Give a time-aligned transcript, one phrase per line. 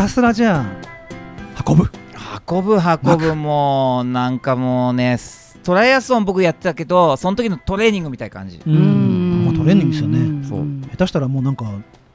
[0.00, 0.64] たすらじゃ
[1.56, 1.90] あ運ぶ。
[2.50, 3.36] 運ぶ運ぶ。
[3.36, 5.18] もうなんかもうね
[5.62, 8.62] トライアスロン僕やってたけどその時のトレーニングみたいな感じ。
[8.66, 9.44] うん。
[9.44, 10.48] もうトレーニングですよね。
[10.48, 10.64] そう。
[10.92, 11.66] 下手したらもうなんか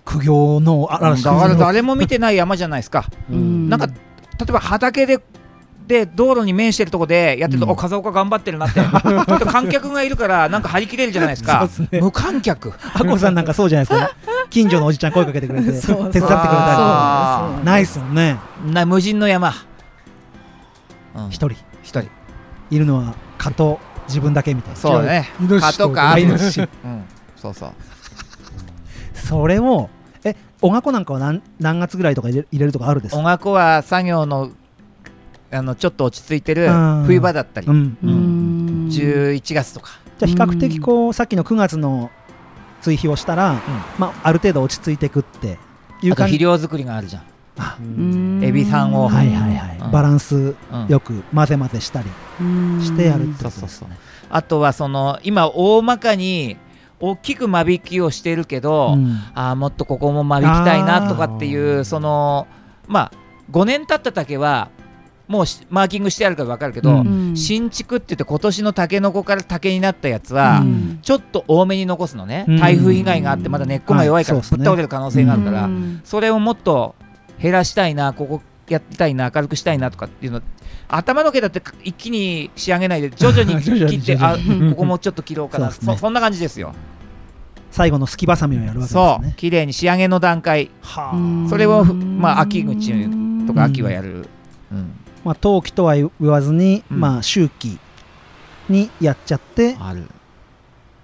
[0.04, 3.06] 苦行の嵐だから誰も見てない山じゃないですか。
[3.30, 3.94] なんか例
[4.50, 5.20] えば畑で
[5.86, 7.72] で道路に面してるとこでやってると、うん。
[7.74, 8.80] お風岡頑張ってるなって。
[8.80, 11.70] ちょっと観客がいるからなんか張り切れるじゃないですか。
[11.92, 12.00] ね。
[12.02, 12.74] 無観客。
[12.96, 14.16] あこさんなんかそうじゃないですか
[14.50, 17.66] 近所のおじちゃん声かけてくれて 手伝ってくれたり。
[17.66, 18.38] ないっすよね。
[18.66, 19.54] な無人の山。
[21.16, 21.28] うん。
[21.30, 21.52] 一人。
[21.84, 22.04] 一人。
[22.72, 24.78] いるのは蚊と自分だけみたいな。
[24.78, 25.30] そうだね。
[25.48, 26.12] 蚊シとかとか。
[26.12, 26.62] あるイノシシ。
[26.62, 27.04] うん。
[27.36, 27.70] そうそう。
[29.14, 29.90] それを
[30.24, 33.18] えおがこなんかは何何月ぐらいとか入れ入れるとかあるんですか？
[33.20, 34.50] 音楽は作業の
[35.52, 37.04] あのちょっと落ち着いてるうん。
[37.06, 37.98] 冬場だったり、うん。
[38.90, 39.92] 11月とか。
[40.18, 42.10] じゃあ比較的こうさっきの9月の
[42.86, 43.60] 追肥をしたら、
[43.98, 45.58] まあ、ある程度落ち着いていくって
[46.02, 47.24] いうあと感じ肥料作りがあるじゃん、
[47.58, 47.78] あ。
[48.44, 49.08] エビさんを。
[49.08, 49.92] はいはいはい、うん。
[49.92, 52.10] バランスうんよく混ぜ混ぜしたり
[52.84, 53.98] してやるってことですね。
[54.30, 56.58] あとはその今大まかに
[57.00, 59.18] 大きく間引きをしてるけど、うん。
[59.34, 62.48] あーもっとここも間引きたいなとかっていうその
[62.88, 63.12] まあ
[63.52, 64.70] 5年経った竹は
[65.28, 67.34] もうしマーキングしてあるから分かるけど、うん。
[67.36, 71.00] 新築って言って今年のタケノコから竹になったやつは、うん。
[71.02, 72.60] ちょっと多めに残すのね、うん。
[72.60, 76.02] 台風被害があってまだ根っこが弱いからぶっ倒れる可能性があるから、うん。
[76.04, 76.96] それをもっと
[77.42, 80.42] 減らしたいなここやりたいな明るくしたいなとかっていうの
[80.88, 84.72] 頭の毛だって一気に仕上げないで 徐々に切ってあに。
[84.72, 85.72] ここもちょっと切ろうかな。
[85.72, 86.10] そ,、そうですね。
[86.10, 86.74] んな感じですよ。
[87.72, 89.02] 最後のすきばさみをやるわけですね。
[89.02, 89.32] そう。
[89.34, 90.70] 綺麗に仕上げの段階。
[91.50, 92.94] それをまあ秋口
[93.48, 94.30] とかうん秋はやる、うん
[95.26, 97.00] まあ、冬季とは言わずに、うん。
[97.00, 97.80] まあ、秋季
[98.70, 100.08] にやっちゃって、ある。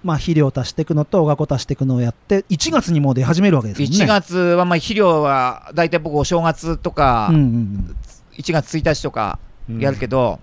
[0.04, 3.96] まあ、肥料を足していくのとおがこ足していくのをやって1月にもう出始めるわけですよね。
[3.96, 7.96] 1月はまあ肥料は大体僕お正月とかうんうん
[8.32, 9.38] 1月1日とか
[9.78, 10.40] やるけど、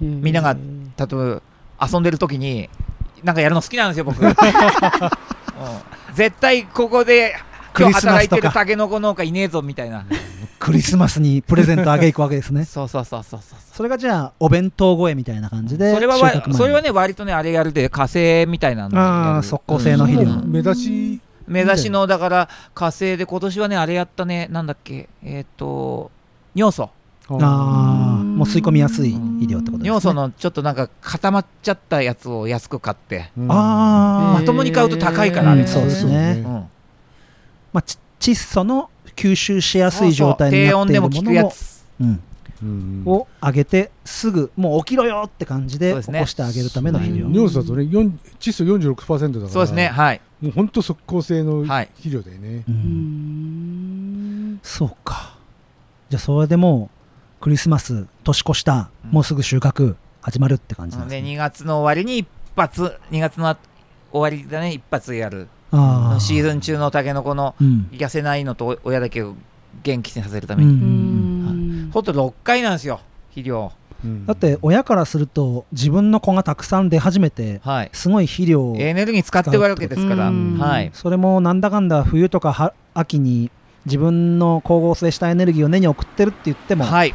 [0.00, 1.42] みんなが例えば
[1.86, 2.70] 遊んでる時に
[3.22, 4.32] なんかやるの好きなんですよ僕、 うん。
[6.14, 7.36] 絶対ここで
[7.78, 10.06] 今日働いてるタケノコ農家いねえぞみたいな
[10.58, 12.64] クリスマスにプレゼントあげいくわけですね。
[12.66, 13.58] そうそうそうそうそう。
[13.72, 16.16] それがじゃあお弁当声みたいな感じでそれは
[16.52, 20.50] それはね割とねあれやるで火星みたいなのああ速攻性の肥料、うん。
[20.50, 25.08] 目立ち目指しのだから火星で今年はねあれやったねなんだっけ。
[25.22, 26.10] えっ、と
[26.54, 26.90] 尿素。
[27.28, 29.86] ああもう吸い込みやすい肥料ってことですね。
[29.88, 36.44] 尿素のちょっとなんか固まっちゃったやつを安く買って、ああまともに買うと高いからうんねそうですね。
[36.46, 36.52] うん。
[37.72, 41.84] まあ、ち窒素の吸収しやすい状態に低温でなっているもも効くやのをつ。
[42.00, 42.22] うん。
[42.62, 47.34] うんを上げてすぐもう起きろよって感じで起こしてあげるための肥料、うん。
[47.34, 49.48] 尿素だとね4窒素46%だから。
[49.50, 49.88] そうですね。
[49.88, 50.20] はい。
[50.40, 52.64] もう本当速効性のはい肥料だよね、
[54.62, 55.36] そうか。
[56.08, 56.90] じゃあそれでも
[57.38, 59.10] うクリスマス年越した、うん。
[59.10, 63.56] もうすぐ収穫始まるって感じなんですでね、2月の終わりに一発2月の
[64.12, 64.72] 終わりだね。
[64.72, 67.88] 一発やるああシーズン中のタケノコのうん。
[67.92, 69.34] 痩せないのと親だけを
[69.82, 71.90] 元気にさせるたうめに、ん。
[71.92, 73.00] ほんと6回なんですよ
[73.30, 73.72] 肥料。
[74.04, 74.26] うん。
[74.26, 77.90] だって親からすると自分の子がたくさん出始めてはい。
[77.92, 80.28] すごい肥料をエネルギー使ってるわけですから。
[80.28, 80.58] うん。
[80.58, 80.90] はい。
[80.92, 83.50] それもなんだかんだ冬とかは秋に
[83.84, 87.14] 自分の光合成したエネルギーを根に送ってるって言ってもはい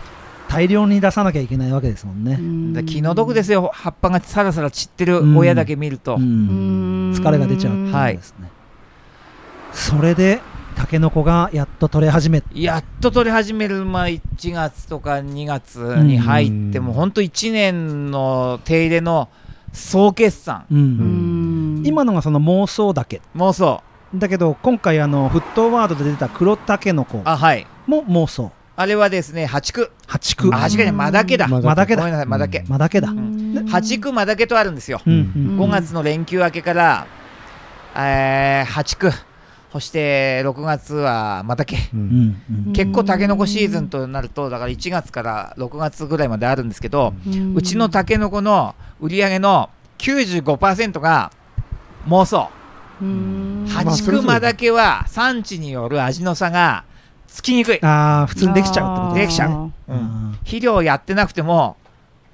[0.51, 2.37] 大量に出さなきゃいけないわけですもんね、
[2.73, 3.71] で気の毒ですよ。
[3.73, 7.13] 葉っぱがさらさら散ってる親だけ見ると、うん。
[7.15, 8.49] 疲れが出ちゃうってことはいですね、
[9.71, 10.41] それで
[10.75, 14.19] タケノコがやっと取れ始めやっと取り始める、まあ、1
[14.51, 16.85] 月とか2月に入って、うん。
[16.85, 19.29] もう本当1年の手入れの
[19.71, 20.65] 総決算。
[20.69, 20.77] うん。
[20.77, 20.81] う
[21.81, 21.83] ん。
[21.85, 23.21] 今のがその妄想だけ。
[23.37, 23.81] 妄想。
[24.13, 27.65] だけど今回あの沸騰ワードで出た黒タケノコあはい。
[27.87, 29.91] も妄想あれはですね八区。
[30.07, 30.49] 八区。
[30.53, 31.47] あ八区ねマダケだ。
[31.47, 32.01] ママダケだ。
[32.01, 33.67] ごめんなさいマダケマダケだ、うん。
[33.67, 35.59] 八区マダケとあるんですよ、うんうん。
[35.59, 37.07] 5月の連休明けから、
[37.95, 39.11] えー、8区。
[39.71, 42.01] そして6月はマダケううん。
[42.03, 42.73] んうん。
[42.73, 47.55] 結構タケノコシーズンとなるとだから1月から6月ぐらいまであるんですけど、うん。
[47.55, 51.31] うちのタケノコの売り上げの95%が
[52.07, 52.49] 妄想。
[53.67, 56.83] 八区マダケは産地による味の差が
[57.33, 59.49] つきにくい、ああ普通にできちゃうってことできちゃう。
[59.49, 59.97] あううん。
[59.97, 61.77] ん肥料やってなくても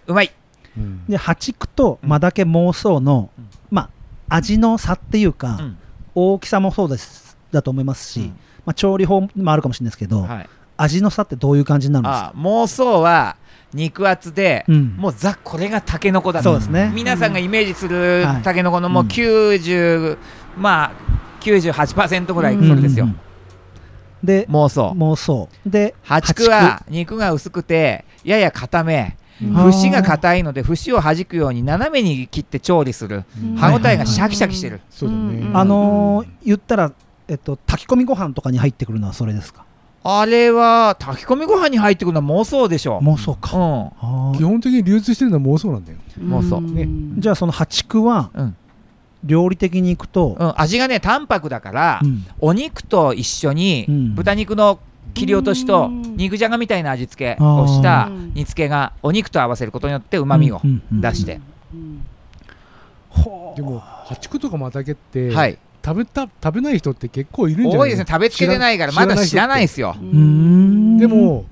[0.08, 0.32] うまい。
[0.76, 1.06] うん。
[1.06, 3.48] で八区とマダケ妄想の、うん。
[3.70, 3.90] ま
[4.30, 5.78] あ味の差っていうか、うん。
[6.16, 8.28] 大きさもそうですだと思いますし、うん。
[8.66, 12.28] まあ、調理法もあるかもしれないですけど、はい、味の差ってどういう感じになるんですか？
[12.30, 13.38] あ妄想は
[13.74, 14.96] 肉厚で、うん。
[14.98, 16.92] もうザこれがタケノコだそうですね。
[16.96, 18.42] 皆さんがイメージするはい。
[18.42, 19.10] タケノコのもううん。
[19.10, 20.18] 90、
[20.58, 20.92] まあ
[21.42, 23.27] 98%ぐらいそれですよ、うんうんうん
[24.24, 24.92] で妄想。
[24.98, 25.50] 妄想。
[25.66, 29.18] で破竹は肉が薄くてやや固め。
[29.40, 33.24] 節が硬いので節を弾くように斜めに切って調理する。
[33.40, 33.56] うん。
[33.56, 34.82] 歯応えがシャキシャキしてる。
[34.90, 35.42] そうだね。
[35.42, 35.56] うん。
[35.56, 36.92] あのー言ったら、
[37.28, 39.64] えっと、炊き込みご飯とかに入ってくるのはそれですか？
[40.04, 44.38] あれは炊き込みご飯に入ってくるのは妄想でしょ妄想か、うあー。
[44.38, 46.00] 基本的に流通してるのは妄想なんだよ。
[46.20, 46.60] 妄想。
[46.60, 46.88] ね。
[47.20, 48.58] じゃあその破竹はん、うん
[49.28, 52.26] 料理的にいくと、うん、味がね淡白だから、うん。
[52.40, 54.16] お肉と一緒にうん。
[54.16, 54.80] 豚肉の
[55.14, 56.18] 切り落としとうん。
[56.18, 61.40] 肉じゃがみたいな味付けをした煮付けがお肉と合わせることによってうまみを出して、
[63.56, 65.60] でも八竹とかマタケって、はい。
[65.86, 67.80] 食べた食べない人って結構いるんじゃない？
[67.80, 68.06] 多いですね。
[68.08, 69.96] 食べつけてないからまだ知らないですよ。
[70.02, 71.46] でも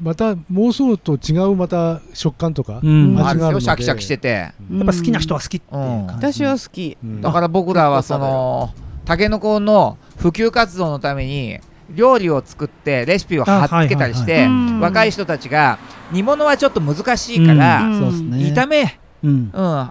[0.00, 3.54] また妄想と違うまた食感とか、味があるので。
[3.54, 3.60] よ。
[3.60, 4.28] シャキシャキしてて。
[4.28, 4.52] や
[4.82, 6.98] っぱ好きな人は好きっていう感じ、私は好き。
[7.02, 8.70] うんだから僕らはその
[9.04, 11.60] たけのこの普及活動のために
[11.90, 14.80] 料理を作ってレシピを貼っつけたりしてあはいはいはい。
[14.80, 15.78] 若い人たちが
[16.12, 17.98] 煮物はちょっと難しいから、うん。
[17.98, 18.36] そうですね。
[18.54, 19.50] 炒め、うん。
[19.52, 19.90] うん、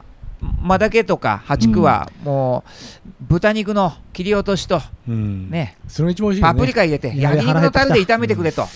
[0.62, 2.70] マダケとかハチクはもう
[3.22, 5.50] 豚肉の切り落としとうん。
[5.50, 5.78] ね。
[6.42, 6.60] パね。
[6.60, 8.68] プリカ入れて焼肉のタレで炒めてくれと。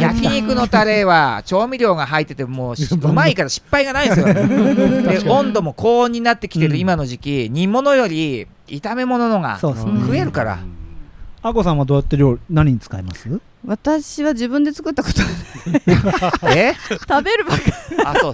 [0.00, 4.26] 焼肉のタレは調味料が入ってても ううまいから失敗がないんですよ。
[5.24, 9.92] で温度も高温になってきてるうん今の時期煮物より炒め物のがそうですね。
[10.00, 10.58] 食えるから
[11.48, 13.28] あこさんはどうやって料理何に使います？
[13.64, 15.28] 私は自分で作ったことは
[16.44, 16.58] ない。
[16.58, 16.74] え？
[17.08, 17.72] 食べるばっかり。
[18.04, 18.32] あそう、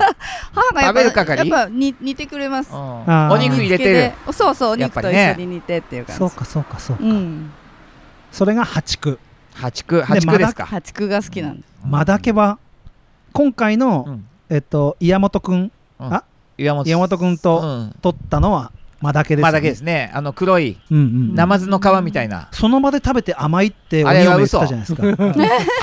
[0.53, 1.49] 母がやっぱ食べる係？
[1.49, 2.71] やっぱに煮てくれます。
[2.73, 3.85] お肉入れて
[4.27, 4.33] る。
[4.33, 6.19] そうそうお肉と一緒に煮てっていう感じ。
[6.21, 7.51] そうかそうかそうか、うん。
[8.31, 9.19] それが破竹。
[9.55, 10.01] 破竹？
[10.03, 10.65] 破竹ですか？
[10.65, 11.67] 破竹が好きなんだ。
[11.85, 12.59] マダケは
[13.35, 14.27] 今回の、うん。
[14.49, 15.71] えっと岩本くん？
[16.57, 16.89] 岩本。
[16.89, 17.95] 岩本くんとうん。
[18.01, 20.11] 取ったのはマダケです、ね、まあだけですね。
[20.15, 22.49] あの黒いうんうんナマズの皮みたいな。
[22.53, 25.03] その場で食べて甘いって鬼嫁言ってたじゃないですか。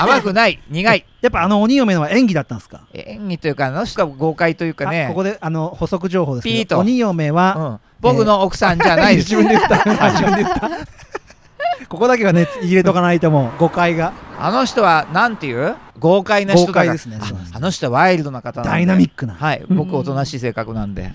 [0.04, 0.58] 甘くない。
[0.68, 1.04] 苦い。
[1.20, 2.80] やっぱあの鬼嫁のは演技だったんですか？
[2.94, 7.80] 演技というかあの人は豪快というかあねここであの補足情報ですけど鬼嫁は、うん。
[8.00, 9.30] 僕の奥さんじゃないです。
[9.36, 10.10] 自分で言った。
[10.10, 10.70] 自分で言った。
[11.88, 14.12] ここだけはね入れとかないともう誤解が。
[14.38, 15.76] あの人はなんていう？
[16.00, 16.92] 豪快な人だから。
[16.92, 17.18] ですね。
[17.20, 19.34] ああの人はワイルドな方ダイナミックな。
[19.34, 19.64] はい。
[19.68, 21.12] 僕おとなしい性格なんで。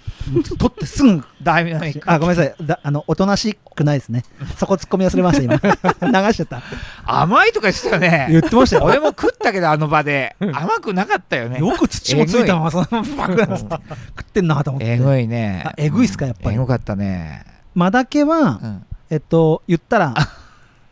[0.58, 2.12] 取ってすぐダイナミック。
[2.12, 2.56] あごめんなさい。
[2.62, 4.24] だあのおとなしくないですね。
[4.58, 5.56] そこ突っ込み忘れました今。
[6.24, 6.62] 流しちゃった。
[7.06, 8.28] 甘いとか言ってたよね。
[8.30, 8.84] 言ってましたよ。
[8.84, 10.36] 俺も食ったけどあの場で。
[10.40, 11.60] 甘くなかったよね。
[11.60, 13.28] よく土もついたままそのまま
[13.58, 14.88] 食ってんなと思って。
[14.88, 15.64] えぐいね。
[15.66, 16.56] あえぐいっすかやっぱり。
[16.56, 17.44] えぐかったね。
[17.74, 18.86] マダケは、うん。
[19.10, 20.14] えっと言ったら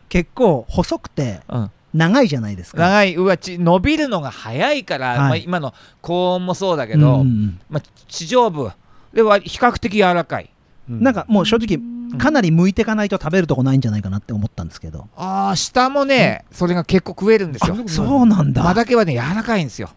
[0.08, 2.78] 結構細くてうん長いじゃないですか。
[2.78, 3.14] 長い。
[3.14, 5.18] うわち伸びるのが早いから、はい。
[5.18, 7.60] まあ、今の高温もそうだけうんど、うんうん。
[7.70, 8.70] まあ、地上部
[9.12, 10.50] では比較的柔らかい。
[10.88, 11.78] なんかもう正直
[12.18, 15.08] かなり剥いていかないと食べるとこないんじゃないかなって思ったんですけど。
[15.16, 17.74] ああ下もね、それが結構食えるんですよ。
[17.74, 18.62] あそうなんだ。
[18.62, 19.88] 間だけはね柔らかいんですよ。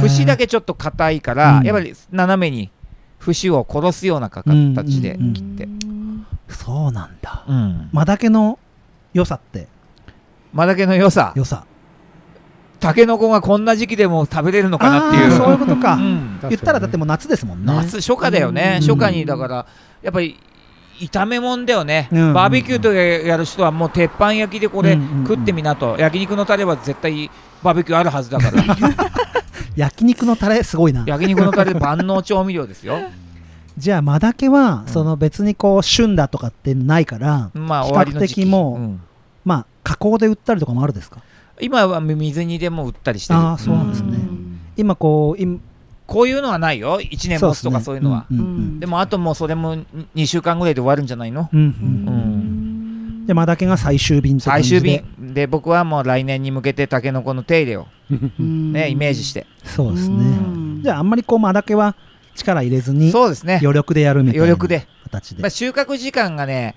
[0.00, 1.64] 節だけちょっと硬いから、うん。
[1.66, 2.70] やっぱり斜めに
[3.18, 5.68] 節を殺すような形でうん切って、
[6.48, 7.44] そうなんだ。
[7.46, 7.90] うん。
[7.92, 8.58] マダケの
[9.12, 9.68] 良さって
[10.52, 11.32] 間だけの良さ。
[11.36, 11.64] 良さ。
[12.80, 15.32] タケノコがこんな時期でも食べれるのかなっていう。
[15.32, 16.38] そういうことか、うん。
[16.48, 17.72] 言ったらだってもう夏ですもんね。
[17.74, 18.86] 夏初夏だよね、うん。
[18.86, 19.66] 初夏にだから
[20.02, 20.38] やっぱり
[21.00, 22.32] 炒め物だよね、うん。
[22.32, 25.26] バーベキューとかやる人はもう鉄板焼きでこれうんうんうん。
[25.26, 27.30] 食ってみなと、焼肉のタレは絶対
[27.62, 28.62] バーベキューあるはずだから。
[29.74, 31.04] 焼肉のタレすごいな。
[31.06, 32.98] 焼肉のタレ万能調味料ですよ。
[33.76, 34.92] じゃあマダケは、うん。
[34.92, 39.00] その別にこう旬だとかってないからまあ比較的もううん。
[39.44, 41.22] まあ加工で売ったりとかもあるですか？
[41.62, 43.40] 今は水煮でも売ったりしてる。
[43.40, 44.08] ああそうなんですね。
[44.10, 44.60] うん。
[44.76, 45.58] 今こう今
[46.06, 47.00] こういうのはないよ。
[47.00, 48.26] 1年持つとかそういうのは。
[48.30, 49.76] んうんでもあともうそれも
[50.14, 51.48] 2週間ぐらいで終わるんじゃないの？
[51.50, 55.02] うんでマダケが最終便最終便。
[55.18, 57.86] で僕はもう来年に向けてタケノコの手入れを。
[58.10, 58.72] うん。
[58.74, 59.46] ねイメージして。
[59.64, 60.16] そうですね。
[60.16, 60.80] うん。
[60.82, 61.96] じゃああんまりこうマダケは
[62.34, 63.58] 力入れずにそうですね。
[63.62, 64.86] 余力でやるみたいな余力で。
[65.08, 65.42] 形で。
[65.42, 66.74] まあ、収穫時間がね、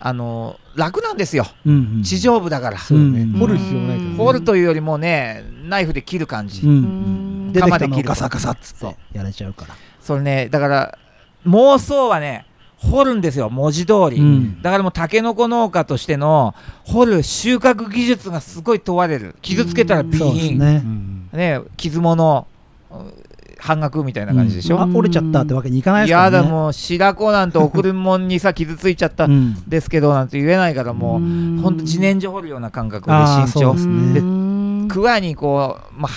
[0.00, 2.02] あの楽なんですよ、うんうん。
[2.02, 3.32] 地上部だから、ね、うん。
[3.32, 9.74] 掘る必要ないから、ね、掘るというよりもね、ナイフで切る感じ、ううんで切るガサガサっつってやれちゃうから。
[10.00, 10.98] それね、だから、
[11.46, 12.46] 妄想はね、
[12.78, 14.18] 掘るんですよ、文字通り。
[14.18, 14.62] うん。
[14.62, 20.82] だからもう、タケノコ農家としての掘る収穫技術がすごい問われる、傷つけたら備そうです品、ね。
[20.84, 22.46] うんね、傷物、
[22.90, 23.12] うん
[23.58, 24.76] 半額みたいな感じでしょ？
[24.76, 24.82] うん。
[24.82, 29.68] あ折れちゃったってわけにいかないですかいやだ、らねもう白子なんて送るもんにさ、傷ついちゃったうん。
[29.68, 31.58] ですけどなんて言えないから、もう、ん。
[31.60, 33.80] ほんと自然薯掘るような感覚で慎重そうで。
[33.80, 34.12] すね。
[34.14, 36.12] でうん桑にこう、まあ、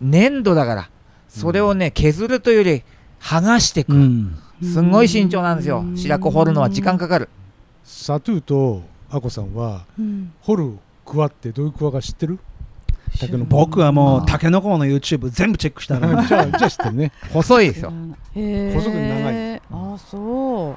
[0.00, 0.90] 粘土だから
[1.28, 2.82] それをね削るというより
[3.20, 4.38] 剥がしていく、うん。
[4.62, 5.84] すんごい慎重なんですよ。
[5.94, 7.28] 白子掘るのは時間かかる。
[7.84, 10.32] サトゥーとアコさんはうん。
[10.40, 12.38] 掘るクワってどういうクワか知ってる？
[13.48, 16.24] 僕はもうタケノコの YouTube 全部チェックしたら。
[16.24, 17.12] じゃあじゃあ知ってるね。
[17.32, 17.92] 細いですよ。
[18.34, 19.62] 細く長い。
[19.72, 20.76] あそう。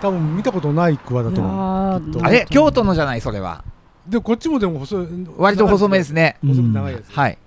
[0.00, 2.22] 多分見たことないクワだと思う。
[2.22, 2.46] あれ？
[2.50, 3.64] 京都のじゃないそれは。
[4.06, 5.06] でこっちもでも細い。
[5.36, 6.36] 割と細めですね。
[6.44, 7.38] 細く長いやつ、はい。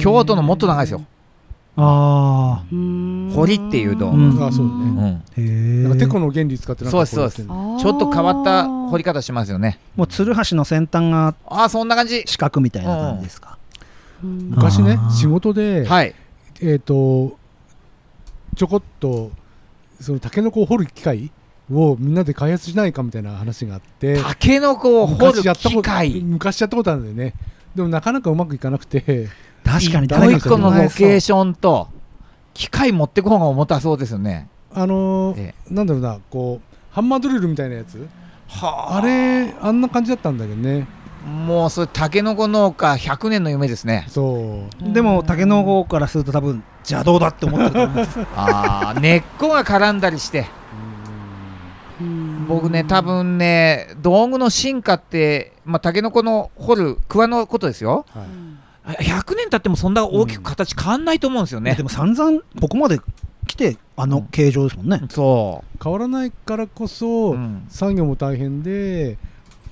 [0.00, 1.02] 京都のもっと長いですよ
[1.74, 3.32] あうーん。
[3.34, 4.80] 堀っていうドームムあそうだね。
[4.84, 5.00] うん。
[5.00, 9.78] あへえなんかテコの原理使ってなんかそうですちょっと変わった掘り方しますよね。
[9.96, 12.24] もうつるはしの先端がああそんな感じ。
[12.26, 13.56] 四角みたいな感じですか？
[14.22, 14.50] うん。
[14.50, 15.10] 昔ねあー。
[15.12, 16.14] 仕事で、はい。
[16.60, 17.38] えっ、と
[18.54, 19.30] ちょこっと
[19.98, 21.30] そのタケノコを掘る機械
[21.72, 24.22] をみんなで開発しないかみたいな話があって。
[24.22, 27.34] タケノコを掘る昔やったこと機械昔やったことあるんだよね。
[27.74, 29.30] でもなかなかうまくいかなくて
[29.64, 31.88] 確かに一個一個のロケーョションと
[32.54, 34.48] 機械持ってく方が重たそうですよね。
[34.74, 38.06] あのーえなんだろうなこうハンマードリルみたいなやつ？
[38.48, 39.00] はあ。
[39.00, 40.86] れあんな感じだったんだけどね。
[41.24, 44.06] もうそれタケノコ農家100年の夢ですね。
[44.08, 44.92] そう。
[44.92, 48.20] でもタケノコからすると多分邪道だって思ってると思います。
[48.36, 50.46] ああ根っこが絡んだりして。
[52.00, 52.46] うん。
[52.48, 58.04] 僕ね多分ね道具の進化ってまあタケノコの掘る桑のことですよ。
[58.12, 58.26] はい
[58.84, 61.74] 100年経ってもそんな大きく形変わんないと思うんですよね。
[61.74, 63.00] で、も散々ここまで
[63.46, 65.02] 来てあの形状ですもんね。
[65.10, 67.64] そ変わらないからこう、そ、うん。
[67.68, 69.18] 作業も大変で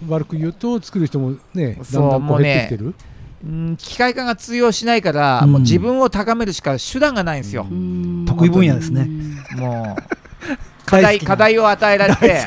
[0.09, 2.95] 悪く言うと作る人もねだんそうだんこうもうね減ってきてる。
[3.43, 5.53] うん機械化が通用しないから、うん。
[5.53, 8.27] もう自分を高めるしか手段がないんですよ、うん。
[8.29, 9.09] 得意分野ですね。
[9.57, 10.03] もう
[10.87, 12.45] 課題課題を与えられて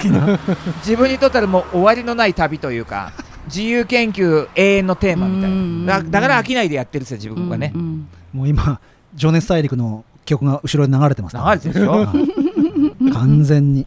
[0.79, 3.13] 自分にとってはもう終わりのない旅というか
[3.47, 7.71] 自由研究永遠のテーマみたいうんなだだから飽きないでやってるんですよ自分がね。
[7.73, 8.79] うんうんもう今
[9.13, 11.91] 情熱大陸の曲が後ろで流れてます流れてるでしょ？
[12.05, 12.13] は
[13.09, 13.11] い。
[13.11, 13.85] 完全に。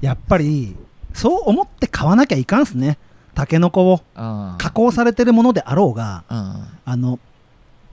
[0.00, 0.74] やっぱり
[1.12, 2.96] そう思って買わなきゃいかんっすね。
[3.34, 4.54] タケノコをうん。
[4.56, 6.36] 加工されてるものであろうがうん。
[6.86, 7.18] あの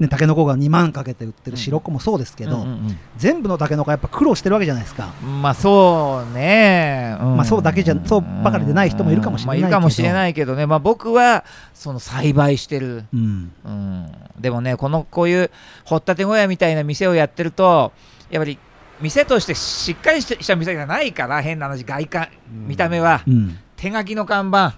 [0.03, 5.13] ねタケノコが2万かけて売ってる白子もそうですけど、うんうん全部のタケノコはやっぱ苦労してるわけじゃないですか。
[5.23, 7.37] うんまあそうね、ん。
[7.37, 9.61] まあそうだけじゃそうばかりでない人もいるかもしれないけど。
[9.61, 13.51] まあ、いるかもしれないけどね、まあ、僕はその栽培してる、うん。
[13.63, 15.51] うん、でもねこのこういう
[15.85, 17.91] 掘ったて小屋みたいな店をやってると
[18.29, 18.57] やっぱり
[18.99, 23.23] 店としてしっかりした店じゃないから変な話外観見た目は。
[23.27, 23.57] うん。
[23.77, 24.75] 手書きの看板。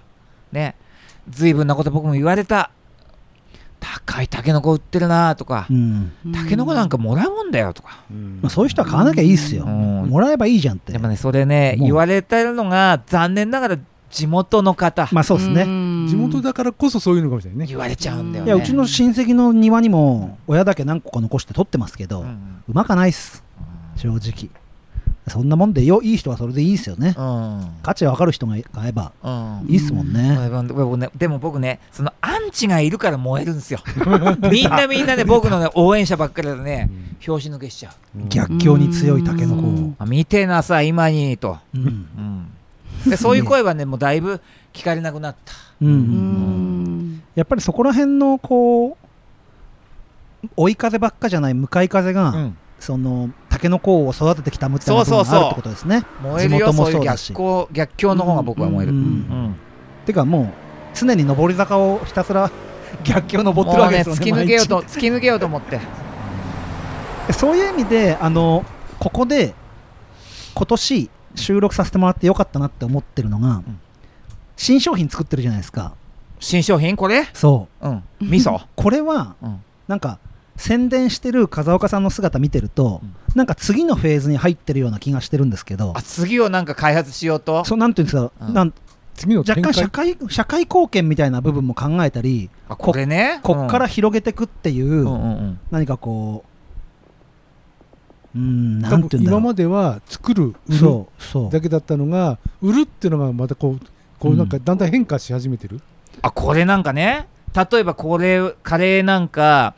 [0.52, 0.76] ね。
[1.28, 2.70] 随分なこと僕も言われた
[4.04, 6.12] 高いタケノコ売ってるなとかうん。
[6.34, 8.40] タケノコなんかもらうもんだよとか、うん。
[8.42, 10.06] まあ、そういう人は買わなきゃいいっすよ、うん。
[10.08, 10.92] もらえばいいじゃんって。
[10.92, 13.78] でもねそれね言われてるのが残念ながら
[14.10, 16.06] 地元の方、まあそうですね、ん。
[16.08, 17.66] 地元だからこそそういうのかもしれないね。
[17.66, 18.52] 言われちゃうんだよね。
[18.52, 23.44] いやうちの親戚の庭にも親だけ何個か残して取ってますけど、ううんまかないっす。
[23.96, 24.50] 正直
[25.28, 26.02] そんなもんでよ。
[26.02, 27.78] いい人はそれでいいっすよね、うん。
[27.82, 29.28] 価値分かる人が買えばう
[29.66, 29.66] ん。
[29.68, 33.80] いいっすもんね、でも僕ねでも僕ねそのアンチがいるから燃えるんですよ。
[34.50, 36.88] みんなみんなね僕のね 応援者ばっかりでね
[37.20, 38.28] 拍子抜けしちゃう、うん。
[38.28, 41.82] 逆境に強いタケノコを、見てなさ今にと、うん。
[43.04, 44.40] うん、でそういう声はねもうだいぶ
[44.72, 45.54] 聞かれなくなった。
[45.80, 45.88] うん。
[45.88, 45.96] ううん。
[47.14, 48.96] んやっぱりそこら辺のこ
[50.44, 52.56] う追い風ばっかじゃない向かい風が、うん。
[52.78, 56.04] そのタケノコを育ててきたみたいな部分があるってことですね。
[56.22, 59.56] 燃えるよ地元もそういう逆光逆境の方が僕は燃える、うんうん
[60.06, 60.48] てかもう
[60.94, 62.48] 常に上り坂をひたすら
[63.02, 65.80] 逆境を登ってるわけですよね突き抜けようと毎突き抜けようと思って。
[67.26, 68.64] 日そういう意味であの
[69.00, 69.52] ここで
[70.54, 73.80] 今年収録させてもらってよかったなって思ってるのが、ん。
[74.56, 75.94] 新商品作ってるじゃないですか。
[76.38, 76.94] 新商品？
[76.94, 77.26] これ？
[77.32, 77.88] そう。
[77.88, 78.04] うん。
[78.20, 78.60] 味噌？
[78.76, 79.60] これはうん。
[79.88, 80.20] なんか
[80.56, 83.14] 宣伝してる風岡さんの姿見てると、うん。
[83.34, 85.92] なんか次のフェーズに入ってるような気がしてるんですけど。
[85.94, 87.64] あ次をなんか開発しようと？
[87.64, 88.54] そうなんていうんですか、うん。
[88.54, 88.72] なん
[89.14, 93.40] 次の展若干社開会社会貢献みたいな部分も考えたりあこれね？
[93.42, 95.60] こっから広げてくっていう、うんうんうん。
[95.70, 96.44] 何かこ
[98.34, 99.40] ううんなんていうんだろう。
[99.40, 101.50] 今までは作る売るそうそう。
[101.50, 103.86] だけだったのが売るっていうのがまたこう
[104.18, 105.80] こうなんかだんだん変化し始めてる、
[106.22, 107.28] あこれなんかね？
[107.54, 109.74] 例えばこれカレーなんか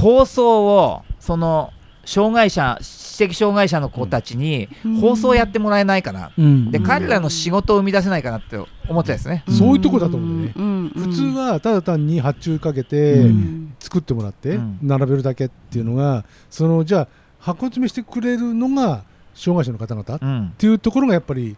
[0.00, 1.72] 放送をその
[2.04, 5.00] 障害者知的障害者の子たちにうん。
[5.00, 6.70] 放送やってもらえないかな、うん。
[6.70, 6.84] でうん。
[6.84, 10.52] 彼らの仕事を生み出せないかなって思ってたですね、そういうとこだと思うね。
[10.54, 10.92] うん。
[10.94, 13.74] 普通はただ単に発注かけてうん。
[13.78, 14.78] 作ってもらってうん。
[14.82, 17.08] 並べるだけっていうのがそのじゃあ
[17.40, 20.54] 箱詰めしてくれるのが障害者の方々っうん。
[20.58, 21.56] ていうところがやっぱり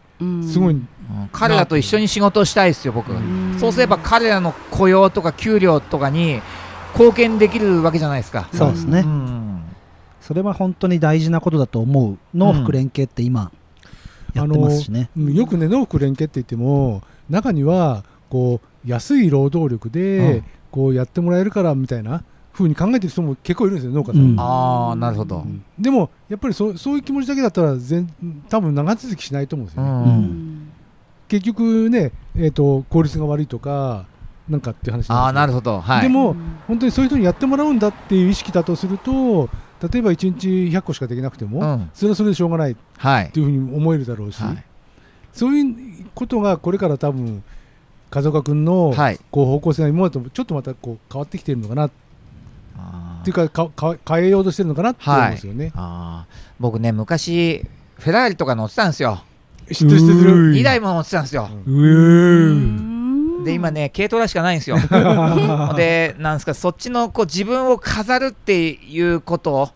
[0.51, 0.89] すごい、うん。
[1.33, 3.57] 彼らと一緒に仕事をしたいですよ僕、うん。
[3.59, 6.41] そうすれば彼らの雇用とか給料とかに
[6.93, 9.63] 貢献できるわけじゃないですか、そうですね、うん。
[10.21, 13.51] それは本当に大事なことだと思う農福連携って今
[14.35, 20.45] やってますしね、うんよくね農福連携って言っても中にはこう安い労働力うでん。
[20.71, 24.37] こうやってもらえるからみたいな風に考えてる人も結構いるんですよ農家さん、うん。
[24.39, 25.65] ああなるほど、うん。
[25.79, 28.07] でもやっぱりそうそういう気持ちだけだったら全
[28.51, 29.97] 多分長続きしないと思うんですよね、うん。
[29.97, 30.73] うん。
[31.27, 34.05] 結局ね、えー、と効率が悪いとか
[34.49, 35.81] なんかっていう話ああなるほほど。
[35.81, 36.03] はい。
[36.03, 36.35] でも
[36.67, 39.49] 本当にそういう人にやってもらうんだっていう意識だとすると
[39.83, 41.91] 例えば1日100個しかできなくても、うん。
[41.95, 42.73] それはそれでしょうがない。
[42.73, 43.31] っはい。
[43.31, 44.65] ていうふうに思えるだろうし、はい。
[45.33, 45.63] そうい
[46.03, 47.43] うことがこれから多分
[48.11, 49.21] 風岡君のはい。
[49.31, 51.87] こう方向性が今までとちょっとまたこう変わってきてるのかな。
[51.87, 51.91] っ
[53.25, 55.73] ていうかかか変えようとしてるのかなって思うんですよね。
[55.75, 56.35] あー。
[56.59, 57.65] 僕ね昔
[57.99, 59.23] フェラーリとか乗ってたんですよ。
[59.73, 60.49] 知ってる知ってる。
[60.49, 61.49] うん2台も乗ってたんですよ。
[61.67, 62.98] うー
[63.49, 64.77] で今ね軽トラしかないんですよ。
[65.77, 69.69] でなんですかそっちのこう自分を飾るっていうことを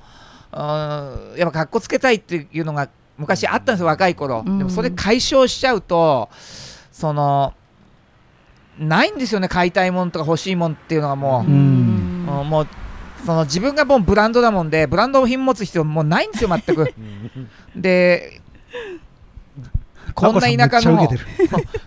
[0.53, 4.45] うんやっぱかっこつけたいっていうのが昔あったんですよ若い頃。
[4.47, 4.59] うん。
[4.59, 6.29] でもそれ解消しちゃうと
[6.93, 7.55] その
[8.79, 11.57] ないんですよね買いたいものとか欲しいものっていうのがもう、うん。
[11.57, 12.67] うんもう
[13.25, 16.93] その自分がもうブランドだもんでブランド品持つ必要もうないんですよ全く。
[17.77, 18.41] で
[20.15, 21.09] こんな田舎の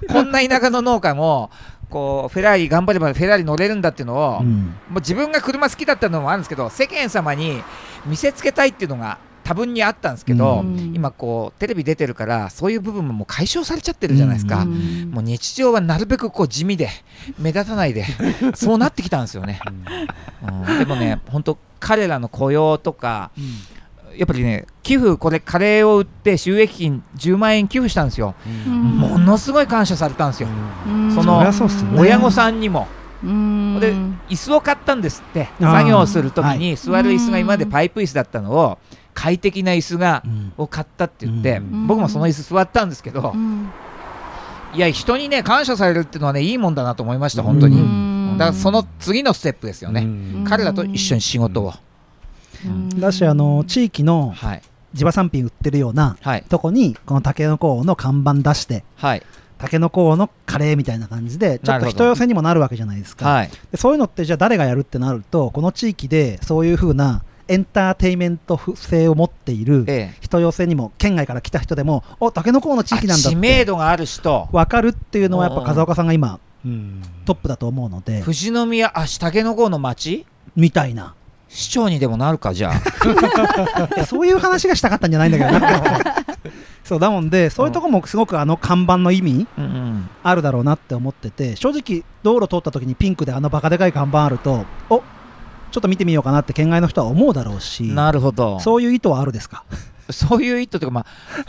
[0.09, 1.51] こんな田舎の農家も
[1.89, 4.47] こうフェラーリ頑張ればフェラーリ乗れるんだっていうのを、うん。
[4.47, 7.61] もう自分が車好きだったのもあるんですけど世間様に
[8.05, 10.93] 見せつけたいっていうのが多分にあったんですけど、うん。
[10.95, 15.11] 今こうテレビ出てるからそういう部分ももう解消されちゃってるじゃないですか、うん。
[15.11, 16.89] もう日常はなるべくこう地味で
[17.37, 18.05] 目立たないで
[18.55, 19.59] そうなってきたんですよね、
[20.67, 20.79] うん。
[20.79, 23.29] でもね本当彼らの雇用とか
[24.17, 28.35] やっぱりね寄付これカレーを売って収益金10万円寄付したんですよ、
[28.67, 28.97] うん。
[28.97, 30.49] ものすごい感謝されたんですよ、
[30.87, 31.11] うん。
[31.13, 31.39] その
[31.97, 32.87] 親御さんにも。
[33.23, 33.79] うん。
[33.79, 33.93] で
[34.29, 35.49] 椅子を買ったんですって。
[35.59, 36.75] 作業するときにはい。
[36.75, 38.77] 座る椅子が今までパイプ椅子だったのを
[39.13, 40.53] 快適な椅子がうん。
[40.57, 41.87] を買ったって言って、うん。
[41.87, 43.69] 僕もその椅子座ったんですけど、うん。
[44.73, 48.37] いや人にね感謝されるっていうのはねいいもんだなと思いました本当に、うん。
[48.37, 50.45] だからその次のステップですよね、うん。
[50.47, 51.73] 彼らと一緒に仕事を、うん
[52.99, 54.61] だしあの地域のはい。
[54.93, 56.43] 地場産品売ってるようなはい。
[56.47, 59.23] とこにこのたけのこ王の看板出してはい。
[59.57, 63.27] たけのこ王のカレーみたいな感じでちょっと人寄せにもなるわけじゃないですか。
[63.29, 63.49] はい。
[63.71, 70.17] でそういうのってじゃあ誰がやるってなるとこの地域でそういう風なエンターテインメント性を持っているええ。
[70.21, 74.47] 人寄せにも県外から来た人でもおたけのこ王の地域なんだ知名て度がある人。
[74.51, 77.01] 分かるっていうのはやっぱ風岡さんが今うん。
[77.25, 78.21] トップだと思うので。
[78.21, 80.25] 富士宮あ竹の郷の町
[80.55, 81.13] みたいな
[81.55, 84.03] 市長にでもなるかじゃあ。
[84.05, 86.03] そういう話がしたかったんじゃないんだけどな。
[86.83, 89.47] そうだもんでそういうとこもすごくあの看板の意味
[90.21, 94.99] あるだろうなって思ってて正直道路通った時にピンクであのバカでかい看板あるとお
[95.71, 98.59] ちょっと見てみようかなって県外の人は思うだろうしなるほど。
[98.59, 99.63] そういう意図はあるですか？
[100.09, 101.05] そういう意図というか、まあ、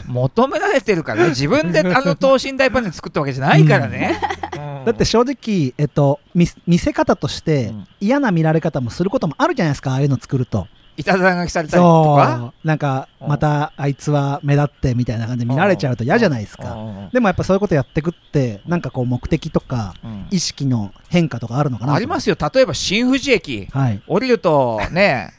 [0.06, 4.20] 求められてるからね、 自分であの等身大パネル作ったわけじゃないからね。
[4.54, 4.84] うん。
[4.84, 7.88] だって正直、えっと、見見せ方としてうん。
[8.00, 9.92] 嫌な見られ方もすることもあるじゃないですか。
[9.92, 10.66] ああいうの作ると。
[10.98, 12.36] いたずら書きされたりとか？
[12.38, 12.66] そう。
[12.66, 13.28] なんかうん。
[13.28, 16.72] またあいつは目立ってみたいな感じで見られちゃうと嫌じゃないですか。
[16.72, 17.08] うん。
[17.12, 20.26] でもやっぱそういうことやってくってなんかこう目的とかうん。
[20.30, 24.02] 意識の変化とかあるのかなありますよ、例えば新富士駅、はい。
[24.06, 25.32] 降りるとね、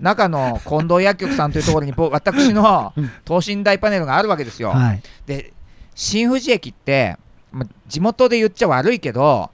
[0.00, 2.92] 中の近藤薬局さんというところにぼ私の
[3.24, 4.70] 等身大パネルがあるわけですよ。
[4.70, 5.52] はいで、
[5.94, 7.16] 新富士駅って、
[7.52, 9.50] ま地元で言っちゃ悪いけど、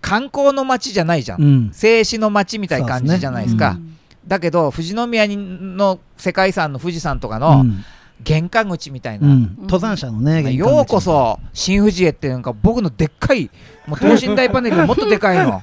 [0.00, 1.42] 観光の街じゃないじゃん。
[1.42, 3.72] うん静止の街みたいな感じじゃないですか。
[3.72, 3.92] うん
[4.26, 7.84] だけど、富士宮の世界遺産の富士山とかうのん
[8.22, 9.56] 玄関口みたいな、うん。
[9.62, 13.50] 登山者のね玄関口ようこそ新富士へってなんか僕のでっかい
[13.86, 15.62] もう等身大パネルが もっとでかいの。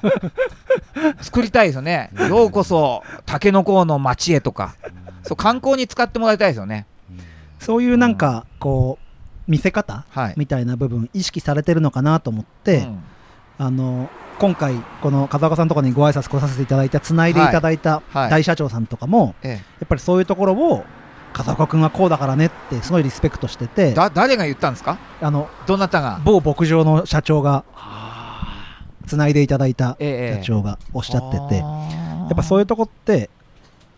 [1.20, 2.10] 作りたいですよね。
[2.28, 4.74] ようこそ竹の甲の町へとか。
[5.22, 6.86] そう観光に使ってもらいたいですよね。
[7.58, 13.02] そういうなんかこう見せ方はい、みたいな部分意識されてるのかなと思って、うん。
[13.58, 18.30] あの今回この風岡さんのところにご挨拶来させていただいたつないでいただいたはい。
[18.30, 19.48] 大社長さんとかも、え。
[19.48, 20.84] やっぱりそういうところを
[21.32, 24.98] 風岡君はこうだからねってすごいリスペクトしててえ、だ誰が言ったんですか？
[25.20, 26.20] あのどなたが？
[26.24, 27.64] 某牧場の社長が
[29.06, 33.30] つないでいただいたええ社長がおっしゃってて、ややっぱそういうとこって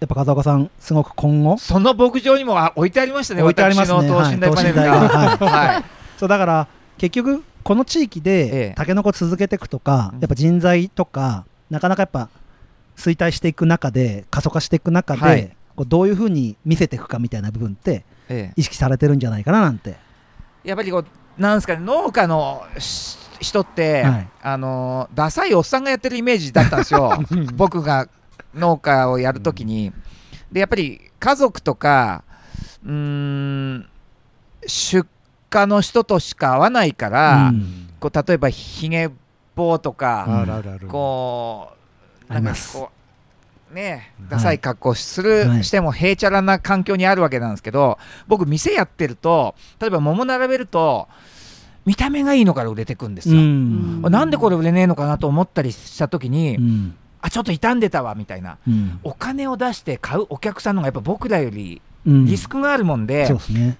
[0.01, 4.09] やっぱ風岡さんすごく今後その牧場にもあ置いてありましたね置いてありますね。
[4.09, 4.83] 等身大パネルが、
[5.38, 5.85] はい。
[6.18, 6.66] そうだから
[6.99, 8.75] 結局この地域えでえ。
[8.77, 10.21] タケノコ続けていくとか、うん。
[10.21, 12.29] やっぱ人材とかなかなかやっぱ
[12.97, 18.52] 衰退していく中で過疎化していく中で、はいこうどういうふうに見せていくかみたいな部分ってええ。
[18.56, 19.96] 意識されてるんじゃないかななんて、
[20.64, 24.28] やっぱりこうなんですかね農家のし人って、はい。
[24.42, 27.12] あのーダサいおっさんがやってるイメージだったんですよ。
[27.54, 28.08] 僕が
[28.54, 29.92] 農家をやるときに、
[30.50, 32.22] でやっぱり家族とか
[32.85, 33.87] うーん
[34.66, 35.06] 出
[35.52, 37.88] 荷の人としか会わないから、うん。
[37.98, 39.11] こう例えばひげ
[39.56, 41.68] 法とか、こうなんか
[42.28, 42.78] あります。
[42.78, 43.01] こう
[43.72, 45.64] ねうんダサい格好する、はい。
[45.64, 51.08] してもへいちゃらな環境にあるわけなんですけど僕店やってると例えば桃並べると
[51.85, 54.02] 見た目がいいのから売れてくんですうよ、ん。
[54.02, 56.94] なんでこれ売れねえのかなと思ったりした時に、うん。
[57.20, 58.58] あちょっと傷んでたわみたいな。
[58.66, 59.00] うん。
[59.02, 63.28] お金を出して買うお客さんの方がやっぱ僕らよりうんリスクがあるもんで、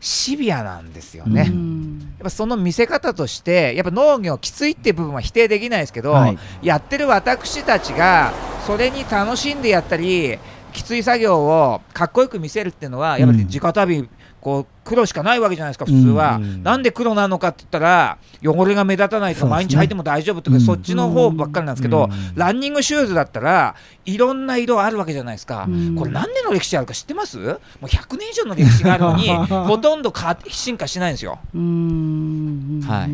[0.01, 1.99] シビアなんですようね、うん。
[2.01, 6.39] やっぱその見せ方としてやっぱ農業きついっていう部分は否定できないですけど、はい。
[6.63, 8.33] やってる私たちが
[8.67, 10.39] それに楽しんでやったり
[10.73, 14.09] きつい作業をかっこよく見せるっていうのはやっぱり直旅
[14.43, 20.63] こう黒しかないわけじゃないですか普通は、うんなんで黒なのかって言ったら汚れが目立たないと毎日履いても大丈夫とかうん。
[20.63, 25.95] そっちの方ばっかりなんですけど、うんランニングシューズだったらいろんな色あるわけじゃないですか、うん。
[25.95, 27.39] これ何年の歴史あるか知ってます？
[27.39, 27.53] も
[27.83, 31.39] う100年以上の歴史があるのに ほとんど変わって進化しないんですよ。
[31.55, 32.81] うん。
[32.85, 33.11] はい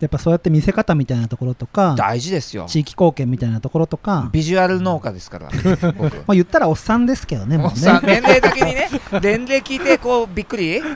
[0.00, 2.64] やっぱそうやって見せ方みたいなところとか大事ですよ。
[2.66, 5.50] 地域貢献みたいなところとか、ビジュアル農家ですから
[5.98, 6.16] 僕。
[6.16, 8.88] まあ、言ったらおっさんですけどねもうさね年齢だけにね
[9.22, 10.80] 年齢聞いてこうびっくり？
[10.80, 10.86] フ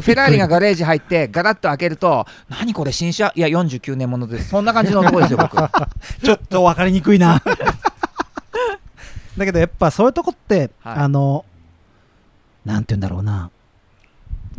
[0.00, 3.32] ェラーリがガレージ入ってガラッと開けると何これ新車？
[3.34, 5.56] いや49年ものですそんな感じの男ですよ僕。
[6.24, 7.42] ちょっと分かりにくいな。
[9.36, 10.96] だけどやっぱそういうとこって、はい。
[10.98, 11.44] あの
[12.64, 13.50] なんて言うんだろうな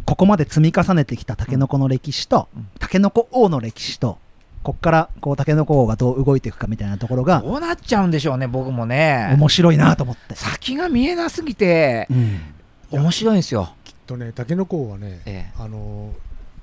[0.09, 2.67] ここまで積み重ねてきたタケノコの歴史と、うん。
[2.79, 4.17] タケノコ王の歴史と
[4.63, 9.35] こっからこうタケノコ王がどう動いていくかみたいなところがどうなっちゃうんでしょうね僕もね。
[9.37, 12.39] 面白いなと思って、先が見えなすぎてうん。
[12.89, 13.69] 面白いんですよ、
[14.07, 15.61] とねタケノコはねええ。
[15.61, 16.11] あの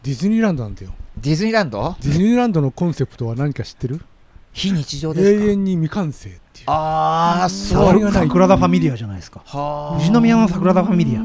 [0.02, 0.90] ディズニーランドなんだよ。
[1.16, 1.94] ディズニーランド？
[2.02, 4.00] ディズニーランドのコンセプトは何か知ってる？
[4.52, 5.44] 非日常ですか？
[5.44, 6.64] 永遠に未完成っていう。
[6.66, 9.40] ああそそううれがないサグラダファミリアじゃないですか。
[9.46, 11.20] はあ富士宮のサグラダファミリア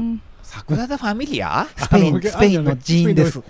[0.52, 1.66] サグラダファミリア？
[1.76, 3.40] スペインスペインの寺院です。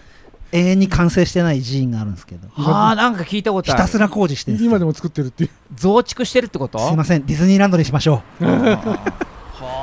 [0.53, 2.47] 永遠に完成してない寺院があるんですけど。
[2.51, 3.81] はあなんか聞いたことある。
[3.81, 5.51] ひたすら工事してるんです今でも作ってるっていう。
[5.75, 6.79] 増築してるってこと？
[6.79, 7.27] すいません。
[7.27, 8.45] ディズニーランドにしましょう。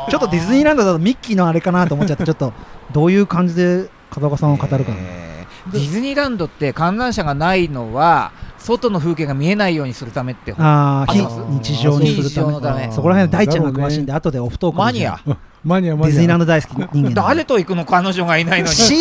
[0.10, 2.54] ちょっとディズニーランドだとミッキーのあれかなと思っちゃってちょっと
[2.94, 5.30] どういう感じで風岡さんを語るかな、えー
[5.72, 12.92] ディズニーランドって観覧車がないのは外の風景が見えないようにするためってああ非日常にする日常ためのため。
[12.92, 15.20] そこら辺大ちゃんが詳しいんで後でオフトークマニア
[15.64, 16.08] マニアマニア。
[16.08, 18.76] ディズニーランド大好き人間誰と行くの彼女がいないのに。
[18.76, 18.96] C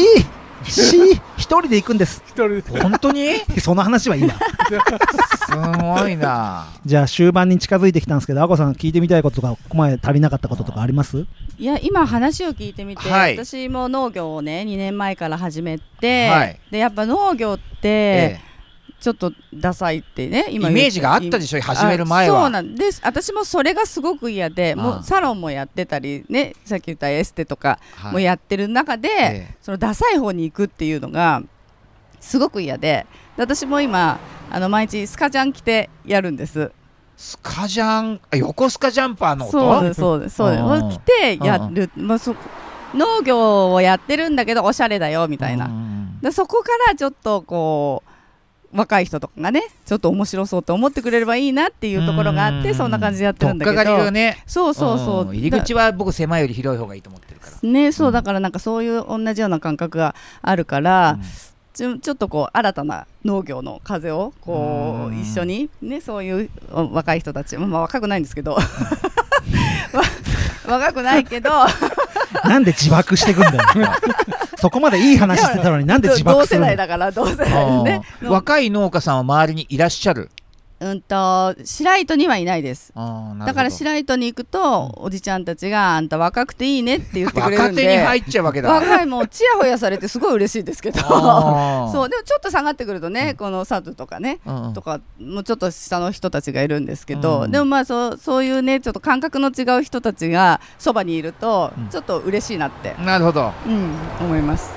[0.64, 1.20] C 一
[1.60, 2.20] 人で行くんです。
[2.26, 2.80] 一人で。
[2.80, 3.34] 本当に？
[3.62, 4.30] その話はいいわ
[5.46, 5.52] す
[6.00, 6.66] ごいな。
[6.84, 11.26] じゃあ終盤に近づいてきたんですけどあこさん聞いてみたいこととかここまで足りなかったこととかあります？
[11.58, 13.36] いや今話を聞いてみて、はい。
[13.36, 16.58] 私も農業をね2年前から始めて、はい。
[16.72, 18.40] でやっぱ農業って、え
[19.00, 22.38] ちょっとダサいってねえ今イメージがあったでしょ始める前は。
[22.38, 28.12] あそうなんです私もそれがすごく嫌でもうサロンもやってたりねさっき言ったエステとかはい。
[28.12, 29.12] もやってる中で、え
[29.52, 29.56] え。
[29.62, 31.42] そのダサい方に行くっていうのが
[32.20, 33.06] すごく嫌で
[33.36, 34.18] で私も今
[34.50, 36.72] あの毎日スカジャン着てやるんです。
[37.16, 39.52] スカジャンあ横スカジャンパーの音？
[39.52, 40.60] そうですそうですそうです。
[40.62, 40.70] うん。
[40.88, 42.34] を着てやる、まあ、そ
[42.94, 45.88] 農業をやってるんだけどおしゃれだよみたいな、うん
[46.20, 48.07] でそこからちょっとこう
[48.72, 52.74] 若い人とかがねちょっと面白そうって思ってくれればいいなっていうところがあってうん。
[52.74, 53.76] そんな感じでやってるんだけど。
[53.76, 54.42] がね。
[54.46, 55.28] そうそうそう、ん。
[55.28, 57.68] 入り口は僕狭いより広い方がいいと思ってるから。
[57.68, 61.22] ねそううんだからなんかそういう同じような感覚があるから、うん。
[61.72, 65.20] ちょちょっとこう新たな農業の風をこううん。
[65.20, 68.52] 一緒にねそういうお若い人たちまあ若くないんですけど。
[68.54, 68.62] わ
[70.66, 71.50] 若くないけど。
[72.44, 73.58] なんで自爆してくんだよ
[74.60, 76.66] そこまでいい話してたのになんで自同世爆するの？
[76.66, 80.30] 代だから同世代ですね若い農家さんは周りにいらっしゃる
[80.80, 82.92] うんと白糸にはいないです。
[82.94, 88.70] だから白糸に行くと、おじちゃんたちがあんた若くていいねって言ってくれる若んで手に入っちゃうわけだ。
[88.70, 91.00] 若いもうちやほやされてすごい嬉しいですけど。
[91.00, 94.72] そうでもちょっと下がってくるとね、このサトとかねうんうん。
[94.72, 101.88] とかもうちょっと下の人たちがいるんですけど、うんでもまあそうそういうねちょっと感覚の違う人たちがそばにいると、うん。
[101.88, 103.52] ちょっと嬉しいなって、なるほど。
[103.66, 104.70] うん、思います。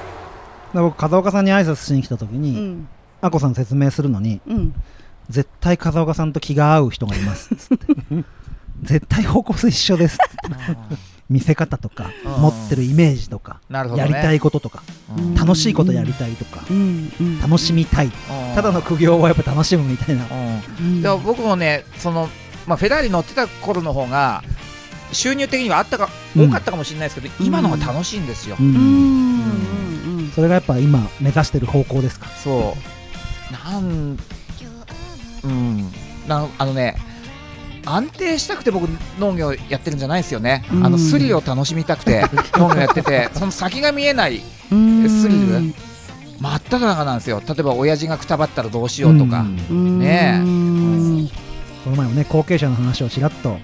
[0.74, 2.88] 僕風岡さんに挨拶しに来た時うに、ん。
[3.22, 4.74] あこさん説明するのにうん
[5.30, 7.54] 絶対風岡さんと気が合う人がいます。
[7.54, 7.86] っつって
[8.84, 10.16] 絶対方向性一緒です。
[10.16, 10.98] っつって
[11.30, 13.80] 見せ方とかうん持ってるイメージとかね。
[13.96, 14.84] やりたいこととか
[15.18, 15.36] うん。
[15.36, 18.12] 楽しいことやりたいとかうんうん楽しみたい。
[18.56, 20.26] ただの苦行はやっぱ楽しむみたいな。
[20.26, 20.62] うん。
[20.80, 22.28] うんでも僕もねその、
[22.68, 24.44] まあ、フェラーリ乗ってた頃の方が
[25.14, 26.50] 収入的にはあったか、うん。
[26.50, 28.76] 多かったかもしれないですけど今の方が楽しいんですよ、ううんん
[30.20, 30.32] うん。
[30.34, 32.28] それがやっぱ今目指してる方向ですか？
[32.28, 32.76] そ
[33.52, 33.54] う。
[33.54, 34.18] なん
[35.43, 35.91] うん。
[36.27, 36.95] あのね
[37.86, 38.88] 安定したくて僕
[39.19, 40.86] 農業やってるんじゃないですよね、うん。
[40.86, 42.23] あのスリルを楽しみたくて
[42.54, 45.10] 農業やっててその先が見えないうん。
[45.10, 45.73] スリル。
[46.39, 47.41] 真っ只中なんですよ。
[47.47, 49.99] 例えば親父がくたばったらどうしようとか、うん。
[49.99, 50.39] ねえ。
[50.39, 51.30] うん
[51.84, 53.58] この前もね後継者の話をちらっと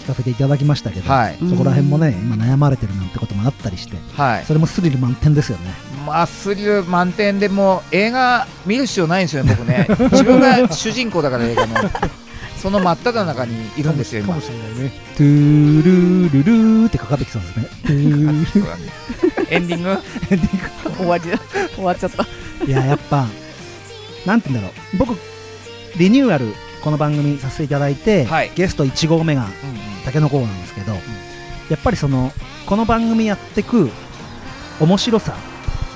[0.00, 1.38] 聞かせていただきましたけど、はい。
[1.38, 4.44] そこら辺もね今悩まれてるなんてこともあったりしてはい。
[4.44, 5.70] それもスリル満点ですよね。
[6.06, 9.86] まあスリル満点でもう映画見る必要ないんですよね僕ね。
[10.12, 11.74] 自分が主人公だから映画の。
[12.58, 14.34] その真っ只中にいるんですよ今。
[14.34, 14.92] かもしれないね。
[15.16, 17.68] トゥールルルーってかかってきそうですね。
[17.84, 18.66] トゥール
[19.50, 19.98] エンディング。
[20.96, 21.38] 終わりだ。
[21.74, 22.26] 終わっちゃった。
[22.66, 23.26] いややっぱ
[24.24, 24.96] なんて言うんだろう。
[24.98, 25.18] 僕
[25.96, 26.52] リニューアル
[26.86, 28.52] この番組させていただいて、はい。
[28.54, 29.76] ゲスト1号目がうんうん。
[30.04, 31.00] たけのこなんですけど、や
[31.74, 32.30] っぱりその
[32.64, 33.90] この番組やってく
[34.78, 35.34] 面白さ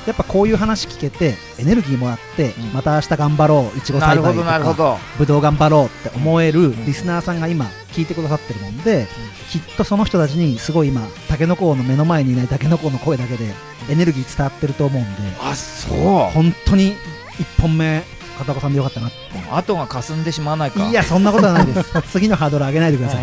[0.04, 2.72] やっぱこういう話聞けてエネルギーもらって、うん。
[2.72, 9.06] また明日頑張ろういちご栽培とかぶどう頑張ろうって思えるリスナーさんが今聞いてくださってるもんで、
[9.48, 13.54] きっとその人たちにすごい今たけのこの目の前にいないたけのこの声だけで
[13.88, 15.98] エネルギー伝わってると思うんであそう。
[16.32, 16.94] 本当に
[17.38, 18.02] 1本目
[18.40, 19.10] 片岡さんでよかったな
[19.52, 20.88] 後が霞んでしまわないか。
[20.88, 21.92] いやそんなことはないです。
[22.10, 23.20] 次のハードル上げないでください。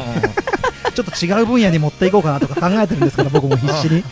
[0.94, 4.04] ちょっと違う分野に持っていこうかなとか考えてるんですから僕も必死に。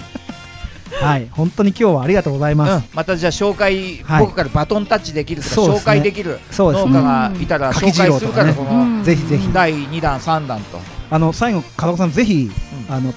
[0.93, 1.27] はい。
[1.31, 2.83] 本当に今日はありがとうございます、うん。
[2.93, 4.25] またじゃあ紹介、はい。
[4.25, 5.67] 僕からバトンタッチできるとか、ね。
[5.67, 9.49] 紹介できる農家がいたら柿紹介するから、このぜひぜひ。
[9.53, 10.79] 第2弾、3弾と。
[11.11, 12.49] あの最後風岡さんぜひ、
[12.89, 12.95] うん。
[12.95, 13.13] あの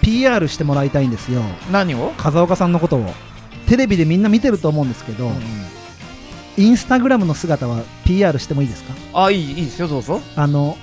[0.00, 1.42] PR してもらいたいんですよ。
[1.70, 3.14] 何を、風岡さんのことを。
[3.68, 5.38] テレビでみんな見てると思うんですけど、うんうん
[6.58, 8.92] インスタグラムの姿は PR してもいいですか？
[9.14, 10.20] あいいいいですよ、どうぞ。
[10.34, 10.76] あの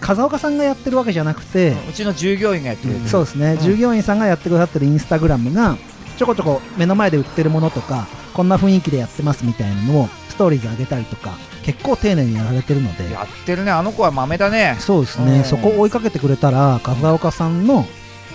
[0.00, 3.58] 風岡さんがやってるわけじゃなくて、うちの従業員がやってくれてるそうですね、ん。
[3.58, 5.76] 従業員さんがやってくださってるインスタグラムが
[6.18, 11.32] ちょこちょこ目の前で売ってるものとかこんな雰囲気でやってますみたいなのをストーリーズ上げたりとか
[11.62, 13.10] 結構丁寧にやられてるので。
[13.10, 14.76] やってるね、あの子は豆だね。
[14.80, 15.44] そうですね、うん。
[15.44, 17.86] そこを追いかけてくれたら風岡さんの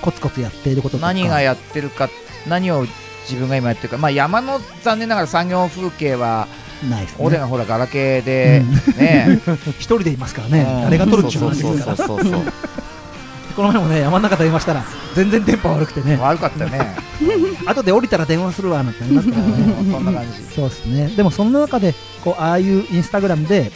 [0.01, 1.07] コツコツやっていることとか。
[1.07, 2.09] 何がやってるか、
[2.47, 2.85] 何を
[3.29, 6.47] 自分が今やってるか、まあ、山の残念ながら産業風景は、
[6.89, 7.17] ないですね。
[7.19, 8.97] 俺がほら、ガラケーで、うん。
[8.97, 9.39] ね、
[9.79, 10.81] 一人でいますからね、うん。
[10.83, 12.41] 誰が撮るっていうそうそう話ですからそうそうそう。
[13.55, 14.83] この前もね山の中で電話したら
[15.15, 16.17] 全然電波悪くてね。
[16.21, 16.93] 悪かったよね、
[17.65, 19.53] 後で降りたら電話するわなんてありますからね。
[19.93, 20.53] そんな感じ。
[20.53, 21.07] そうですね。
[21.15, 23.71] でもそんな中でこうああいうインスタグラムで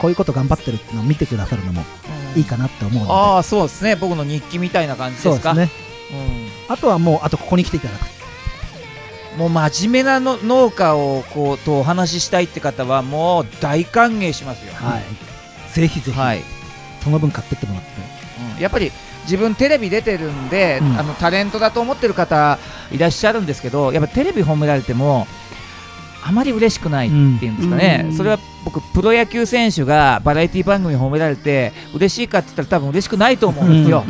[0.00, 1.84] こういうこと頑張ってるっていうのを見てくださるのも
[2.34, 3.12] いいかなって思うので。
[3.12, 5.54] ああ、そうですね、僕の日記みたいな感じですか？
[5.54, 5.82] そうですね。
[6.68, 6.74] うん。
[6.74, 8.00] あとはもうあとここに来ていただく
[9.36, 14.72] もう真面目なの農家をこうとお話ししたいって方はもう大歓迎しますよ。
[14.74, 15.02] はい。
[15.74, 16.42] ぜひぜひ、はい。
[17.02, 17.88] その分買ってってもらって。
[18.56, 18.62] うん。
[18.62, 18.92] やっぱり
[19.24, 20.98] 自分テレビ出てるんで、うん。
[20.98, 22.58] あのタレントだと思ってる方
[22.90, 25.26] いらっしゃるんですけどやっぱテレビ褒められても
[26.24, 28.16] あまり嬉しくないっていうんですかね、うん。
[28.16, 34.04] それは僕プロ野球選手がバラエティ番組褒められて嬉しいかって言ったら多分嬉しくないと思うんですよ、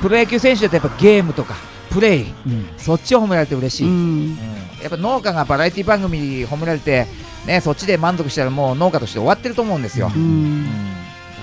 [0.00, 1.54] プロ野球選手だとやっぱゲームとか
[1.90, 2.68] プレイうん。
[2.76, 4.36] そっちを褒められて嬉しい、
[4.82, 7.06] やっぱ農家がバラエティ番組褒められて、
[7.46, 10.10] ね、そっちで満足したらもう農家として終わってると思うんですよ、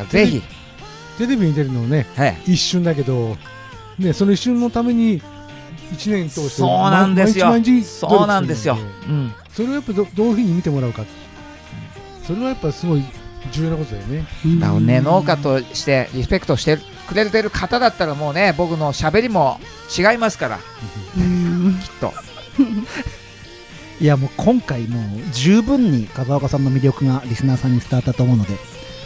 [0.09, 0.41] ぜひ、
[1.17, 3.37] テレビに出るのねはい、一瞬だけど、
[3.97, 5.21] ね、その一瞬のために
[5.91, 7.47] 一年通してそうなんですよ。
[7.47, 8.77] 毎日毎日そうなんですよ。
[9.07, 9.33] うん。
[9.53, 11.03] それをやっぱどどういうふうに見てもらうか。
[12.25, 13.03] それはやっぱすごい
[13.51, 14.25] 重要なことだよね。
[14.59, 19.59] だね、農家としてリスペクトしてくれてる方だったらもうね僕の喋りも
[19.97, 20.59] 違いますから。
[21.17, 21.79] うん。
[21.81, 22.13] きっと。
[24.01, 28.57] いやもう今回もう十分に風岡さんの魅力がリスナーさんに伝わったと思うので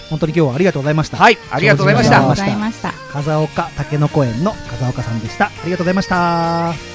[0.09, 1.17] 本当に今日はありがとうございました。
[1.17, 2.17] はいありがとうございました。
[2.17, 2.93] ありがとうございました。
[3.12, 5.45] 風岡たけのこ園の風岡さんでした。
[5.45, 6.88] ありがとうございました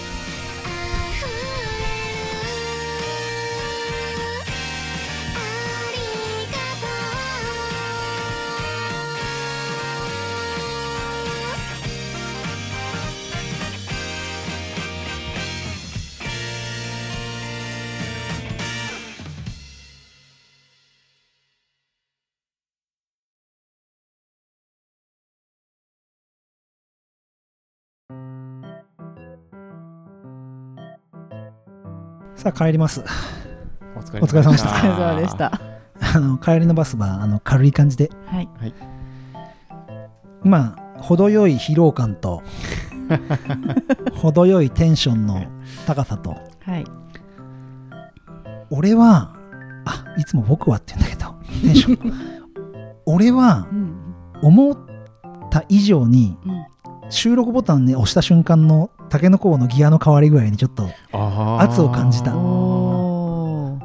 [32.45, 33.03] さあ帰ります。
[33.97, 34.69] お疲れ様でした。
[34.69, 35.61] お疲れ様でした。
[36.15, 38.11] あの帰りのバスはあの軽い感じで。
[38.27, 38.49] はい。
[40.43, 42.43] まあ程よい疲労感と
[44.21, 45.43] 程よいテンションの
[45.87, 46.37] 高さと。
[46.65, 46.85] はい。
[48.69, 49.35] 俺は
[49.87, 52.13] あいつも僕はって言うんだけどテンション。
[53.07, 53.95] 俺はうん。
[54.43, 54.79] 思っ
[55.51, 56.65] た以上にうん。
[57.09, 60.89] 収録ボタンね押した瞬間のタケノコのギアの変わり具合にちょっと
[61.61, 62.31] 圧を感じた。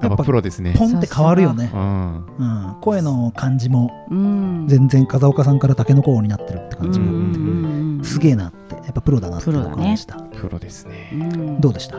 [0.02, 0.74] やっぱプロですね。
[0.78, 1.70] ポンって変わるよね。
[1.74, 2.26] う、ん。
[2.38, 2.44] う
[2.78, 4.66] ん、声の感じもうん。
[4.68, 7.98] 全然風岡さんからタケノコになってるって感じも、うんうんうん。
[7.98, 8.76] うんすげえなって。
[8.76, 9.70] やっぱプロだなってプロだね。
[9.72, 11.10] 僕は思いました、プロですね。
[11.14, 11.60] うん。
[11.62, 11.98] どうでした？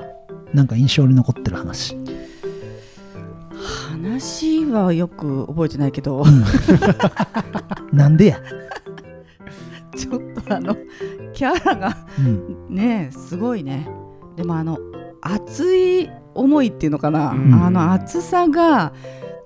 [0.54, 1.96] なんか印象に残ってる話。
[3.90, 6.24] 話はよく覚えてないけど、
[7.92, 8.38] なんでや、
[9.94, 10.74] ちょっとあの
[11.40, 13.88] キャラがうん、ねすごいね。
[14.37, 14.79] でもあの
[15.22, 17.55] 熱い思いっていうのかな、うん。
[17.55, 18.92] あの熱さが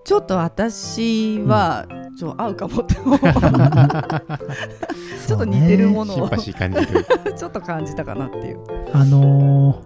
[0.02, 1.86] ちょっと私は
[2.18, 3.18] ちょ合うかもって思う。
[3.20, 6.16] ちょっと似てるものを。
[6.16, 7.06] シンパシー感じる
[7.38, 8.58] ちょっと感じたかなっていう。
[8.92, 9.76] あのー、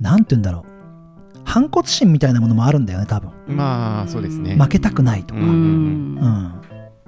[0.00, 0.70] なんて言うんだろう。
[1.44, 3.30] 反骨心みたいなものもあるんだよね多分。
[3.46, 4.56] まあそうですね。
[4.56, 5.48] 負けたくないとか、うん。
[5.48, 6.18] うん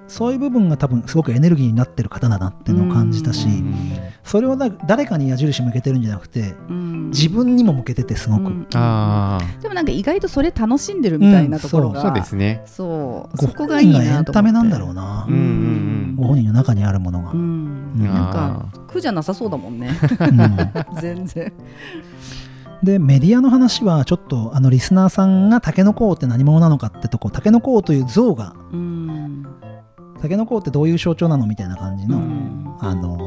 [0.09, 7.11] そういう部分が多分すごくエネルギーになってる方だなっていうのを感じたし、うんそれをだ誰かに矢印向けてるんじゃなくてうん。
[7.11, 8.67] 自分にも向けててすごく、うん。
[8.75, 12.15] あでもなんか意外とそれ楽しんでるみたいなところあが、そう。
[12.15, 12.63] ですね。
[12.67, 13.37] そう。
[13.37, 14.31] ごそこがいいエなと思って。
[14.33, 15.27] ンタメなんだろうな、
[16.17, 19.91] ご本人の中にあるものが、なんか苦じゃなさそうだもんね。
[20.21, 20.57] うん。
[21.01, 21.53] 全然。
[22.83, 29.47] でメディアの話はちょっとあのリスナーさんがタケノコ王って何者なのかってとこタケノコ王という像がうん
[30.21, 32.77] タケノってどういう象徴なのみたいな感じの、うん。
[32.81, 33.19] あの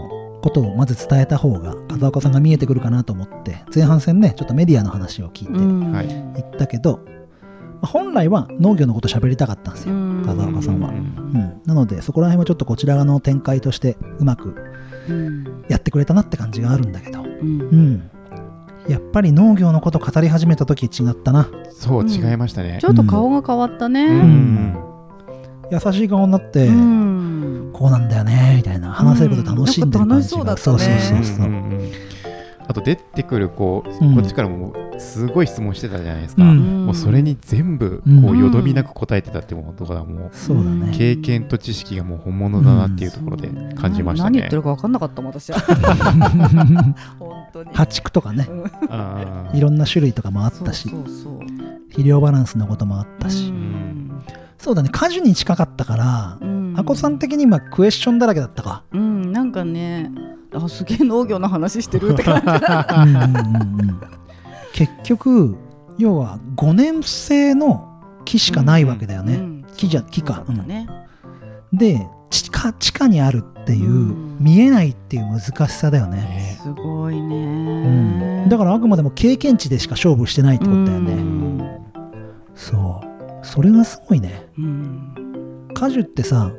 [0.41, 5.91] ことをまず伝えた方が風岡さんが見えてくるかなと思って前半戦ねちょっとメディアの話を聞いてうん。
[5.91, 6.07] はい。
[6.07, 10.23] 言ったけど、まあ本来は農業のこと喋りたかったんですよ、うん。
[10.25, 10.99] 風岡さんは、ううん。
[11.01, 14.55] んなのでそこら辺はちょっとこちら側の展開としてうまく
[15.09, 15.65] うん。
[15.67, 17.61] やってくれたなって感じがあるんだけどうん。
[17.61, 18.11] うん。
[18.87, 21.49] やっぱり農業のこと語り始めた時違ったな。
[21.71, 22.79] そう違いましたね。
[22.81, 24.77] ちょっと顔が変わったね、うん
[25.71, 27.71] 優しい顔になって、うん。
[27.73, 30.77] こうなんだよねみたいな話せること楽しんでる感じが、うんそうだったね。
[30.79, 31.91] そうそうそうそう、うんうんうん。
[32.67, 34.15] あと出てくるこう、うん。
[34.15, 36.85] こっちからもすごい質問してたじゃないですか、うん。
[36.85, 38.23] もうそれに全部うん。
[38.23, 44.31] こうよどみなく答えてたってことがもそうだね、う経験と知識がもう本物だなっていうところで感じましたね。
[44.31, 44.55] 何言って。
[44.55, 45.59] るか分かんなかったもん私は。
[47.19, 47.69] 本当に。
[47.73, 48.49] 破竹とかね。
[49.53, 50.89] いろんな種類とかもあったし。
[50.89, 51.39] そうそうそう。
[51.89, 54.11] 肥料バランスのこともあったし、うん
[54.59, 54.89] そうだね。
[54.91, 56.73] 果樹に近かったからうん。
[56.77, 58.83] あこさん的に今クエスチョンだらけだったか。
[58.91, 59.31] うん。
[59.31, 60.11] なんかね
[60.53, 62.47] あすげえ農業の話してるって感じ。
[62.93, 64.01] うんうんうんうん。
[64.73, 65.57] 結局
[65.97, 67.87] 要は5年生の
[68.25, 70.43] 木しかないわけだよね、うん木じゃ木か。
[70.67, 70.87] ね。
[71.71, 74.37] で地下地下にあるっていう、うん。
[74.39, 78.19] 見えないっていう難しさだよね、すごいうん。
[78.19, 81.69] ねだからあくまでも経験値でしか勝負してないってことだよね、うん。
[82.55, 83.08] そう
[83.41, 84.47] それがすごいね。
[84.57, 85.67] うん。
[85.73, 86.51] 果樹ってさ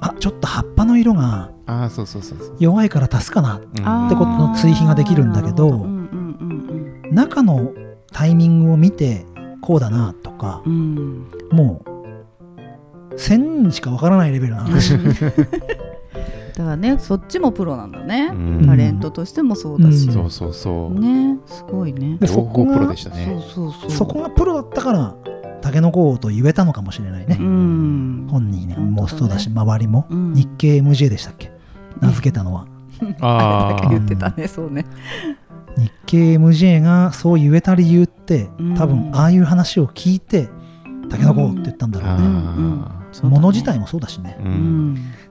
[0.00, 1.52] あちょっと葉っぱの色が。
[2.60, 5.84] 弱いから足すかなってことの追肥ができるんだけど
[7.10, 7.72] 中の
[8.12, 9.26] タイミングを見て
[9.62, 10.72] こうだなとかうん。
[10.72, 11.00] う
[11.32, 14.92] んもう1000人しかわからないレベルの話。
[16.56, 18.66] だからねそっちもプロなんだね、うん。
[18.66, 20.12] タレントとしてもそうだし、うん。
[20.12, 21.00] そうそうそう。
[21.00, 22.16] ねすごいね。
[22.20, 23.44] で両そこが方プロでしたそうね。
[23.54, 23.90] そうそう。
[23.90, 25.14] そこがプロだったから
[25.66, 28.28] タケノコ王と言えたのかもしれないね、うん。
[28.30, 30.32] 本人ねもそうだし周りも、うん。
[30.32, 31.50] 日経 MJ でしたっけ？
[32.00, 32.66] 名付けたのは、
[33.20, 34.86] あなんか言ってたねそうね。
[35.76, 38.74] 日経 MJ がそう言えた理由ってうん。
[38.76, 40.48] 多分ああいう話を聞いて
[41.10, 42.26] タケノコ王って言ったんだろうね、
[42.86, 44.38] あそうだね物自体もそうだしね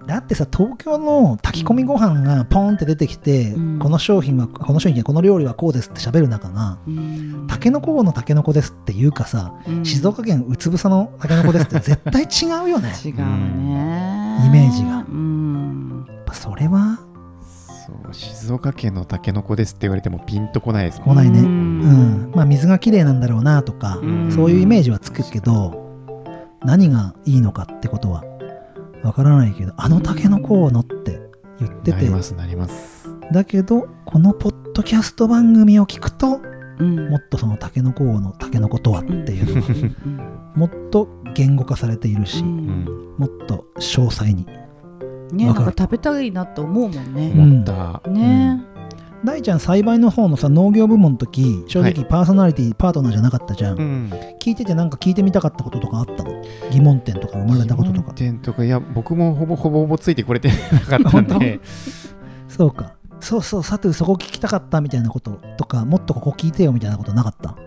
[0.08, 3.80] だってさ東京の炊き込みご飯がポンって出てきて、うん。
[3.80, 7.48] この商品はこの商品やこの料理はこうですって喋る中がうん。
[7.48, 9.86] タケノコ王のタケノコですっていうかさ、うん。
[9.86, 12.94] 静岡県うつぶさのタケノコですって絶対違うよね。
[13.04, 14.44] 違うね。
[14.46, 15.06] イメージが。
[15.10, 16.06] うん。
[16.08, 17.00] やっぱそれは
[17.88, 22.32] そう静岡県のタケノコですって言われてもピンとこないですもん来ないね、ううん。
[22.32, 24.32] んまあ水がきれいなんだろうなとか、うん。
[24.32, 25.84] そういうイメージはつくけど
[26.64, 28.24] 何がいいのかってことは
[29.06, 31.20] わからないけどあのタケノコ王のって
[31.60, 31.92] 言ってて。
[31.92, 33.08] なりますなります。
[33.32, 36.42] だけどこのポッドキャスト番組を聞くと
[36.80, 37.10] うん。
[37.10, 39.56] もっとそのタケノコ王のタケノコとはっていう。
[39.56, 40.26] のが
[40.56, 42.48] もっと言語化されているし、うん。
[42.48, 43.16] うん。
[43.18, 44.46] もっと詳細に。
[45.32, 47.32] ねなんわか食べたいなって思うもんね。
[47.36, 48.10] うん思った。
[48.10, 48.64] ね
[49.26, 52.06] 大ちゃん栽培の方のさ農業部門の時正直はい。
[52.06, 54.14] パーソナリティ、パートナーじゃなかったじゃん、うん。
[54.40, 56.42] 聞いててなんか聞いてみたかったこととかあったの？
[56.72, 58.14] 疑問点とか生まれたこととか。
[58.14, 60.50] 点とかいや僕もほぼほぼほぼついてこれて
[60.90, 61.60] なかったんで。
[62.48, 62.94] そうか。
[63.20, 67.58] そうそうさてそこ聞きたかったみたいなこととかもっとここ聞いてよみたいなことなかった？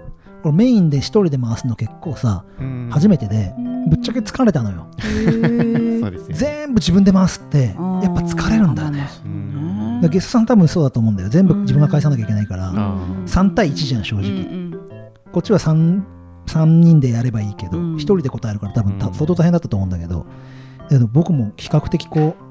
[0.43, 2.89] これメインで一人で回すの結構さ、うん。
[2.93, 3.53] 初めてで
[3.89, 4.87] ぶっちゃけ疲れたのよ。
[5.01, 6.35] そうですよね。
[6.35, 9.09] 全部自分で回すってやっぱ疲れるんだよね。
[9.25, 9.48] うん
[10.09, 11.29] ゲストさん多分そうだと思うんだよ。
[11.29, 12.97] 全部自分が返さなきゃいけないから、あ
[13.27, 14.75] 3対1じゃん正直、うん。
[15.33, 16.03] こっちは 3,
[16.47, 17.95] 三人でやればいいけど、うん。
[17.97, 19.15] 1人で答えるから多分たうん。
[19.15, 20.27] 相当大変だったと思うんだけど、
[20.89, 22.45] けど僕も比較的こう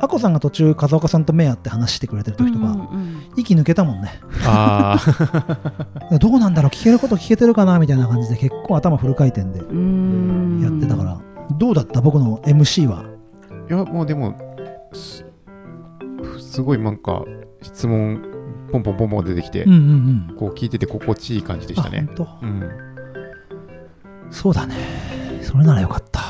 [0.00, 4.10] あこさんが途中風岡さんと目合って話してくれてる時とか、うんうん息抜けたもんね。
[4.44, 4.98] あ
[6.10, 9.76] あ どうなんだろう聞けること聞けてるかなみたいな感じで結構頭フル回転でうん。
[9.76, 11.18] うんやってたから、
[11.58, 12.00] どうだった？
[12.02, 13.04] 僕の MC は。
[13.70, 14.34] いやもうでも
[16.52, 17.24] すすごいなんか
[17.62, 18.22] 質問
[18.70, 19.78] ポンポンポンポン出てきて、うんうん
[20.30, 20.36] うん。
[20.36, 22.06] こう聞いてて心地いい感じでしたね。
[22.08, 22.14] うん。
[22.14, 22.28] 当
[24.30, 24.74] そうだね。
[25.42, 26.20] それならよかった。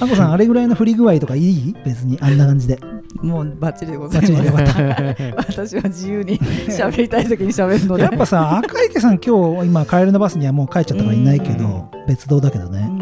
[0.00, 1.74] あこさんあれぐらいの振り具合とかいい？
[1.84, 2.78] 別にあんな感じで。
[3.22, 4.74] もうバッチリでございまバッチリでよす。
[4.74, 8.02] かった私は自由に喋りたい時に喋るので。
[8.02, 12.86] やっぱさ赤池さん今日今帰りのバスにはもう帰っちゃったからいないけど別動だけどうね。
[12.88, 13.01] ん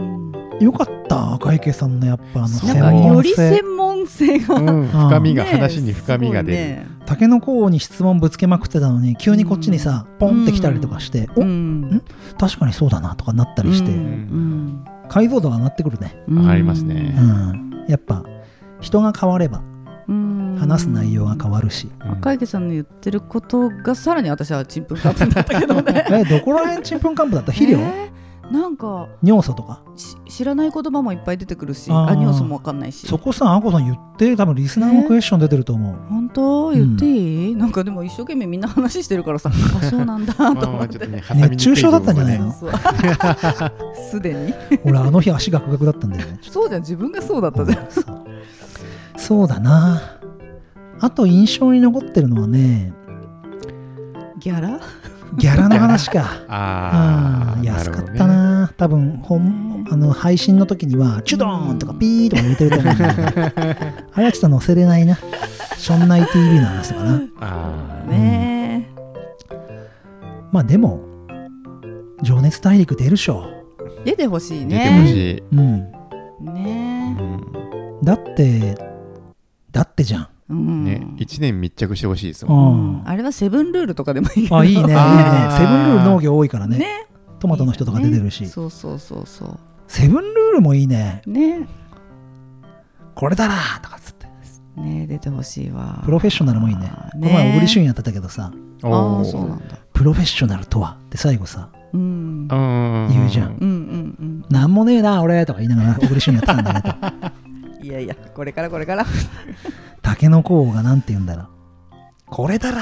[0.60, 2.74] よかった赤池さんのやっぱあのそう。
[2.74, 4.88] なんか専門より性専門性がうん。
[4.88, 12.04] 深みが、ね話に深みが出る、ねタケノコ王に質問ぶつけまくってたのに急にこっちにさ、ポンってきたりとかして、おうん。
[12.38, 14.84] 確かにそうだなとかなったりして、うん。
[15.08, 16.38] 解像度が上がってくるね、うん。
[16.42, 17.16] 上がりますね。
[17.18, 18.22] うん、やっぱ
[18.80, 19.60] 人が変われば
[20.06, 20.56] うん。
[20.60, 22.12] 話す内容が変わるし、うん。
[22.12, 26.04] 赤池さんの言ってることがさらに私はちんぷんかんぷんだったけどね。
[26.12, 27.50] えどこら辺ちんぷんかんぷんだった？
[27.50, 28.19] 肥料、えー
[28.50, 29.80] なんか尿素とか？
[29.96, 33.06] し知らない言葉もいっぱい出てくるしあ尿素もわかんないし。
[33.06, 36.70] そこさあこさん言って多分リスナーもクエスチョン出てると思う、本当？
[36.72, 39.50] 言っていい、なんかでも一生懸命みんな話してるからさ。
[39.54, 40.98] あそうなんだとまあ思って
[41.34, 42.52] 熱中症だったんじゃないの？
[44.10, 44.54] すでに。
[44.84, 46.38] 俺あの日足ガクガクだったんだよね。
[46.48, 47.86] そうじゃん自分がそうだったじゃん。
[47.90, 48.04] そう。
[49.16, 50.00] そうだな。
[51.00, 52.92] あと印象に残ってるのはね
[54.38, 54.80] ギャラ？
[55.36, 56.44] ギャラの話か。
[56.48, 58.72] ああうん安かったな。
[58.76, 63.46] 多分本あの配信の時にはチュドーンとかピーとか入れてると思うんだけど
[64.12, 65.18] あれはちょっと載せれないな。
[65.76, 67.22] ションナイ TV の話とかな。
[67.40, 68.88] あーね。
[70.52, 71.00] まあでも
[72.22, 73.46] 情熱大陸出るでしょ。
[74.04, 75.92] え出てほしい出てほしねい、うん。
[76.54, 77.16] ね。
[77.18, 77.22] う
[78.02, 78.04] ん。
[78.04, 78.76] だって
[79.70, 80.84] だってじゃんうん。
[80.84, 83.02] ね、1年密着してほしいですうもん。
[83.02, 83.08] ん。
[83.08, 84.58] あれはセブンルールとかでもいいけど。
[84.58, 84.80] あいいね。
[84.80, 84.92] いいね。
[85.56, 86.78] セブンルール農業多いからね。
[86.78, 87.06] ね。
[87.38, 88.48] トマトの人とか出てるし、ね。
[88.48, 91.22] そうそうそうそセブンルールもいいね。
[91.26, 91.66] うね。
[93.14, 94.26] これだなとかっつって。
[94.76, 96.00] ね出てほしいわ。
[96.04, 96.90] プロフェッショナルもいいね。
[97.12, 98.52] この前小栗旬やってたけどさ。
[98.82, 99.78] あそうなんだ。
[99.92, 102.48] プロフェッショナルとはって最後さうん。
[102.50, 103.08] うん。
[103.10, 103.56] 言うじゃん。
[103.60, 103.68] うん
[104.18, 106.94] うんなんもねえな俺とか言いながら小栗旬やってたんだけど。
[107.80, 109.06] う んいやいやこれからこれから
[110.10, 111.46] タケノコ王がなんて言うんだろう。
[112.26, 112.78] これだら。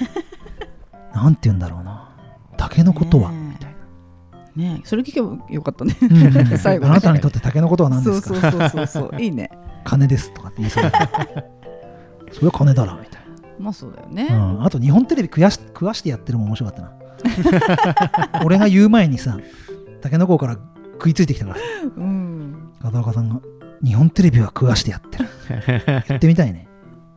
[1.14, 2.08] なんて言うんだろうな。
[2.56, 3.58] タケノコとは、ね
[4.56, 4.58] え。
[4.58, 4.86] ねえ。
[4.86, 5.94] それ聞けばよかったね。
[6.00, 6.08] うん。
[6.56, 8.28] 最後あなたにとってタケノコとは何ですか？
[8.28, 9.20] そうそうそうそうそう。
[9.20, 9.50] いいね。
[9.84, 10.92] 金ですとかって言いそうだ
[12.32, 12.94] それは金だら。
[12.94, 13.22] みたい
[13.60, 16.92] まあそうだよね、な、うん、あと日本テレビ食やし食わしてやってるも面白かったな。
[18.44, 19.36] 俺が言う前にさ
[20.00, 20.56] タケノコ王から
[20.94, 21.62] 食いついてきたからさ。
[21.96, 22.70] うん。
[22.80, 23.40] 片岡さんが
[23.84, 25.28] 日本テレビは食わしてやってる。
[26.08, 26.68] やってみたいね。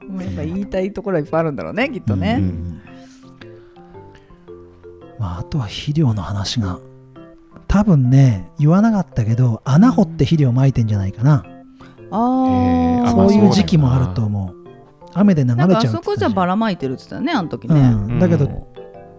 [0.08, 2.82] もうやっぱ言いたいところはいっぱいあるんだろうねきっとね、うん。
[5.20, 6.80] まあ、あとは肥料の話が
[7.68, 11.46] 多分ね言わなかったけど穴掘って肥料まいてんじゃないかな、
[12.10, 14.62] あそういう時期もあると思う。
[15.14, 18.68] 雨で流れちゃなかあうんって言ってたそこじゃばららまいてるって言ってたねあの時うね、ん、だけど、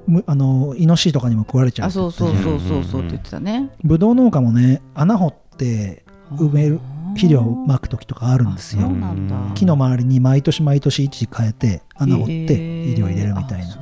[0.06, 3.70] むあのイノシシとかにも食われちゃうあそうそうそうそうそうって言ってたね。
[3.84, 6.80] ぶどう農家もね穴掘って埋める
[7.14, 8.90] 肥料をまく時とかあるんですよ。
[9.54, 12.46] 木の周りに毎年毎年位置変えて穴掘って
[12.86, 13.76] 肥料入れるみたいな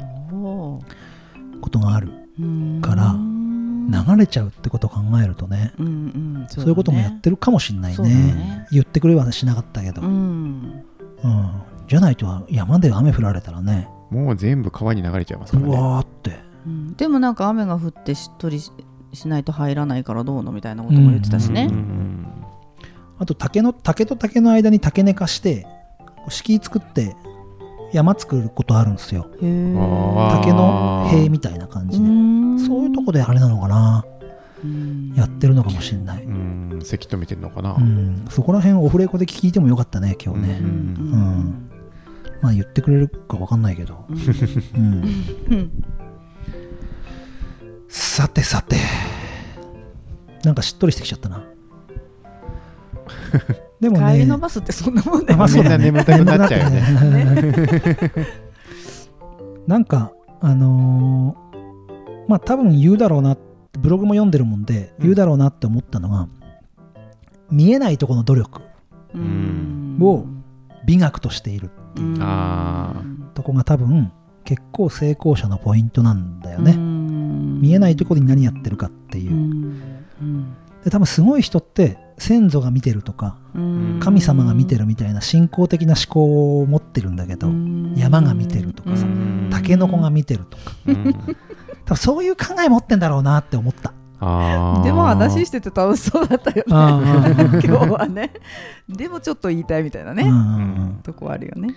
[1.60, 3.90] ことがあるうんからうん。
[3.90, 8.08] 流れちゃうってことを考えるとねうんうんそういうこともやってるかもしれないね。
[8.08, 8.66] ね。
[8.70, 10.12] 言ってくれはしなかったけど、ううん。
[10.12, 10.82] ん
[11.88, 13.88] じゃないと山で雨降られたらね。
[14.10, 16.38] もう全部川に流れちゃいますからうねわーって。
[16.66, 16.94] うん。
[16.94, 18.70] でもなんか雨が降ってしっとりし
[19.12, 21.66] しないと入らないからどうのみたいなことも言ってたしね。
[21.70, 22.19] うんうん
[23.20, 25.66] あと竹の竹と竹の間に竹寝かして
[26.28, 27.14] 敷居作って
[27.92, 29.26] 山作ることあるんですよ。
[29.30, 29.44] 竹
[30.52, 32.06] の塀みたいな感じで。
[32.66, 34.04] そういうとこであれなのかな。
[35.14, 36.80] やってるのかもしれない、うん。
[36.82, 41.70] せき止めてるのかな、うん、そこら辺オフレコで聞いてもよかったね今日ね、うんうん
[42.42, 45.04] まあ言ってくれるか分かんないけど、うん、
[47.88, 48.76] さてさて。
[50.44, 51.44] なんかしっとりしてきちゃったな
[53.80, 55.36] でもね帰りのバスってそんなもんだよね。
[55.36, 56.82] まあそんな眠たくなっちゃうよね。
[59.66, 61.50] なんかあのー
[62.28, 63.36] まあ多分言うだろうな
[63.72, 66.28] ブログも読んでるもんで言うだろうなって思ったのが、
[67.50, 68.60] 見えないところの努力
[69.14, 69.98] うん。
[70.00, 70.24] を
[70.86, 72.16] 美学としているうん。
[72.20, 73.02] あ
[73.34, 74.12] とこが多分
[74.44, 77.60] 結構成功者のポイントなんだよね、うん。
[77.60, 79.32] 見えないところに何やってるかっていう。
[79.32, 79.82] う、ん。
[80.20, 80.56] うん。
[80.84, 83.36] で多分すごい人って先祖が見てるとか
[84.00, 87.48] 神様が見てるみたいな信仰的な思考を持ってるんだけど
[87.96, 89.48] 山が見てるとかさうん。
[89.50, 90.72] タケノコが見てるとか。
[90.86, 91.14] うん。
[91.84, 93.92] 多分そういう考え持ってんだろうなって思った。
[94.82, 96.64] でも話してて楽しそうだったよね。
[96.68, 98.32] 今日はね。
[98.86, 100.38] でもちょっと言いたいみたいなね、うんうんう
[100.90, 101.00] ん。
[101.02, 101.74] とこあるよね、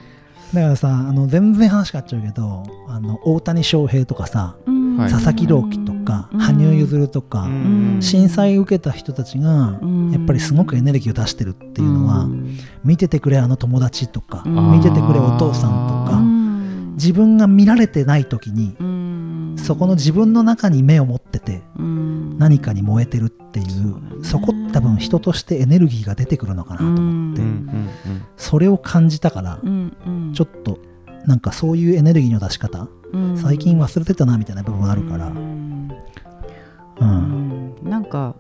[0.54, 6.39] だからさあの全然話変わっちゃうけどあの大谷翔平とかさはい佐々木朗希とかうん。
[6.39, 7.98] 羽生結弦とかうん。
[8.02, 10.12] 震災受けた人たちがうん。
[10.12, 12.58] やっぱりすごくエネルギーを出してるっていうのはうん。
[12.84, 14.72] 見ててくれあの友達とかうん。
[14.74, 16.94] 見ててくれお父さんとうかん。
[16.96, 19.56] 自分が見られてない時にうん。
[19.58, 22.38] そこの自分の中に目を持っててうん。
[22.38, 27.41] 何かに燃えてるっていそうそこ多分人としてエネルギーが出てくるのかなと思って
[28.36, 29.60] それを感じたから
[30.34, 30.80] ちょっと
[31.28, 33.03] なんかそういうエネルギーの出し方うん
[33.36, 35.28] 最近忘れてたなみたいな部分あるから。
[35.28, 35.89] うん。
[37.84, 38.36] なんか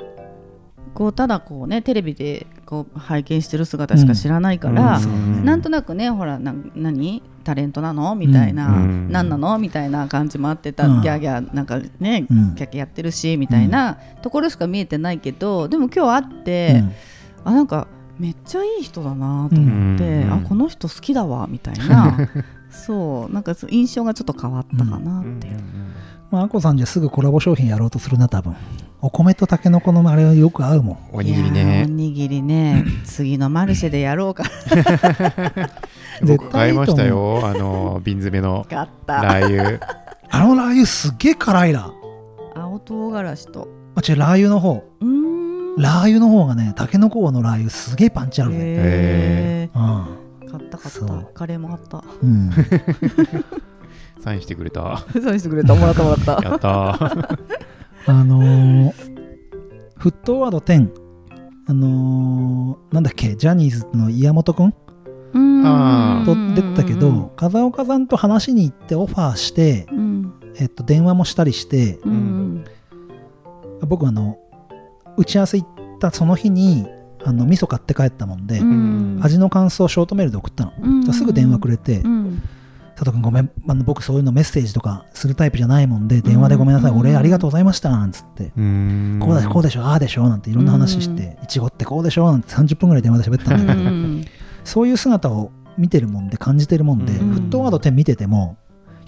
[0.93, 5.43] こうただこうねテレビでこう拝見してる姿しか知らないから、うん。
[5.43, 7.23] なんとなくねほらな何？
[7.43, 8.15] タレントなの？
[8.15, 9.11] みたいな、うん。
[9.11, 9.57] 何なの？
[9.59, 11.01] みたいな感じもあってた、うん。
[11.01, 12.55] ギャーギャーなんかね、うん。
[12.55, 16.81] キャャやってるしみたいなところしか見えてないけどでも今日会って、
[17.43, 17.51] うん。
[17.51, 20.33] あなんかめっちゃいい人だなと思って、うん。
[20.33, 22.17] あこの人好きだわみたいな
[22.73, 25.57] そうなんか印象がちょっと変わったかなっていう。
[26.31, 28.55] まああこさんじゃすぐコラボ商品やろうとするな多分。
[29.01, 30.97] お米とたけのこのあれはよく合うもん。
[31.11, 32.85] おにぎりいやーおねにぎりね。
[33.03, 34.43] 次のマルシェでやろうか。
[36.25, 37.41] 僕買いましたよ。
[37.45, 39.21] あの瓶詰めのなかった。
[39.21, 39.79] ラー油。
[40.31, 41.93] あのラー油すっげえ辛いな。
[42.55, 43.67] 青唐辛子と。
[43.95, 44.83] あ違うラー油の方。
[45.01, 45.75] うーん。
[45.77, 48.57] ラー油の方がねたけのこのラー油すげえパンチあるね。
[48.61, 49.81] へうん。
[49.81, 50.22] ー
[50.57, 51.23] 買った買った。
[51.33, 52.03] カレーも買った。
[52.21, 52.51] うん。
[54.19, 54.99] サインしてくれた。
[55.11, 55.73] そうしてくれた。
[55.73, 56.31] もらったもらった。
[56.47, 56.69] やった。
[56.93, 57.39] ー
[58.05, 58.93] あのー、
[59.97, 60.89] フットワード10
[61.67, 63.35] あのー、なんだっけ？
[63.35, 64.67] ジャニーズの岩本くん？
[64.67, 65.65] うーん。
[65.65, 70.33] あと出てたけど風岡さんと話に行ってオファーして、うん。
[70.57, 72.11] えっと、電話もしたりしてうん。
[72.11, 72.63] うん。
[73.87, 74.37] 僕あの
[75.17, 76.85] 打ち合わせ行ったその日に
[77.25, 79.19] あの味噌買って帰ったもんで、うん。
[79.21, 81.13] 味の感想をショートメールで送ったの、うん。
[81.13, 82.41] すぐ電話くれて、うん。
[82.95, 89.19] 佐藤君ごめんあの僕そういうのメッセージとかするタイプじゃないもんで電話でごめんなさい、うんお礼ありがとうございましたなんつって、うーん。
[89.19, 94.25] こうだしこうでしょああでしょなんていろんな話して、いちごってこうでしょなんて30分ぐらい電話で喋ったんだけど、うん。
[94.63, 97.33] そういう姿を見てるもんで感じてるもんで、うん。
[97.33, 98.57] フットワード10見てても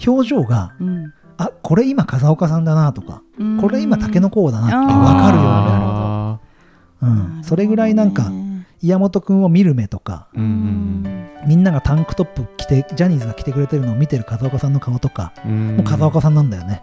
[0.04, 1.12] 表情がうん。
[1.38, 3.60] あこれ今風岡さんだなとか、うん。
[3.60, 5.84] これ今竹の甲だなって分かるようになる。
[5.84, 6.05] あ
[7.02, 8.30] うん、それぐらいなんか
[8.82, 15.52] 岩本君を見る目とかーうんみんながタンクトップ着てジャニーズが着てくれてるのを見てる風岡さんの顔とかうん。
[15.52, 16.82] うんもう風岡さんなんだよね、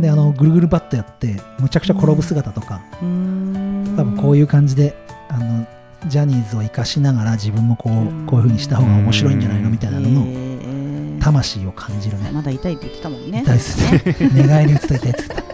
[0.00, 3.94] であのぐるぐるバットやってむちゃくちゃ転ぶ姿とか、うん。
[3.96, 4.94] 多分こういう感じで
[5.28, 5.66] あの
[6.06, 12.30] ジャニーズを生かしながら自分もこうこういう風にした方が面白いんじゃないのみたいなのの魂を感じるね。
[12.32, 13.42] まだ痛いって言ってたもんね。
[13.42, 14.16] 痛いっすね。
[14.34, 15.51] 寝返り打つと痛いっつって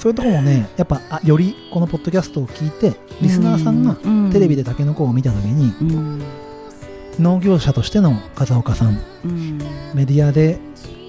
[0.00, 3.96] そういうとこもねやっぱあよりこのポッドキャストを聞いてリスナーさんが
[4.32, 6.22] テレビでタケノコを見た時にうん。
[7.18, 9.58] 農業者としての風岡さんうん。
[9.94, 10.58] メディアで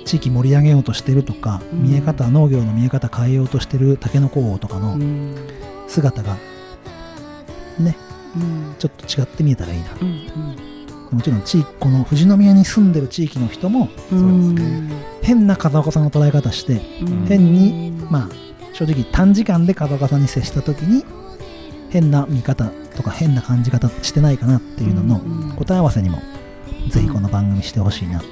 [0.03, 1.83] 地域盛り上げようとしてるとか、うん。
[1.83, 5.35] 見え方農業の見え方変えようとしてるタケノコ王とかのうん。
[5.87, 6.35] 姿が
[7.79, 7.95] ね
[8.35, 8.75] うん。
[8.77, 9.85] ちょっと違って見えたらいいな。
[10.01, 10.21] うん
[11.11, 13.89] もちろん地域この富士宮に住んでる地域の人も
[15.21, 17.25] 変な風岡さんの捉え方してうん。
[17.25, 18.40] 変にまあ
[18.85, 21.05] 正直短時間で風岡さんに接した時に
[21.91, 26.19] 変な見方とか変な感じ方してないかなっていうののうん答え合わせにも
[26.89, 28.23] ぜひこの番組してほしいな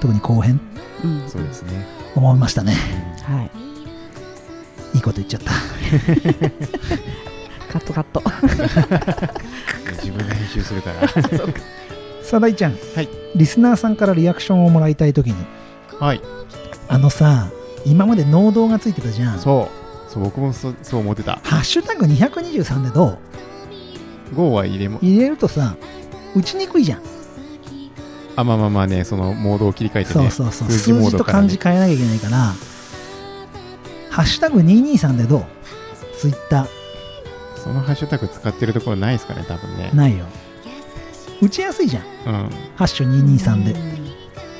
[0.00, 0.60] 特に後編。
[1.04, 1.28] うん。
[1.28, 1.86] そうですね。
[2.16, 2.74] 思いましたね。
[3.22, 3.50] はい。
[4.96, 5.52] いいこと言っちゃった。
[7.72, 8.20] カットカット。
[10.02, 11.08] 自分で編集するから。
[12.24, 13.08] さあ大ちゃん、はい。
[13.36, 15.36] リスナーさんからリアクションをもらいたい時に。
[16.00, 16.20] はい。
[16.88, 17.48] あのさ
[17.84, 19.38] 今まで農道がついてたじゃん。
[19.38, 19.68] そ
[20.08, 20.10] う。
[20.10, 21.40] そう僕もそそう思ってた。
[21.42, 23.18] ハッシュタグ223でど
[24.32, 25.76] う？5は入れも入れるとさ
[26.34, 27.02] 打ちにくいじゃん、
[28.36, 30.30] あまあまあまあねそのモードを切り替えてね。
[30.30, 30.70] そうそうそう。
[30.70, 32.52] 数字数字と漢字変えなきゃいけないから。
[34.10, 35.44] ハッシュタグ223でどう？
[36.18, 36.66] ツイッタ
[37.56, 39.90] そのハッシュタグ使ってるところないですかね多分ね。
[39.92, 40.26] ーないよ。
[41.40, 42.02] 打ちやすいじゃん。
[42.02, 42.50] うん。
[42.76, 43.74] ハッシュ223で、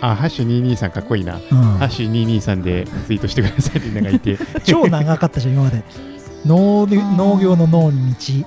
[0.05, 1.41] あハッシュ223かっこいいな、うん。
[1.79, 4.37] ハッシュ223でツイートしてくださいってみんながいて。
[4.65, 5.85] 超長かったじゃん今まで。
[6.45, 8.47] 農業農業の農に道。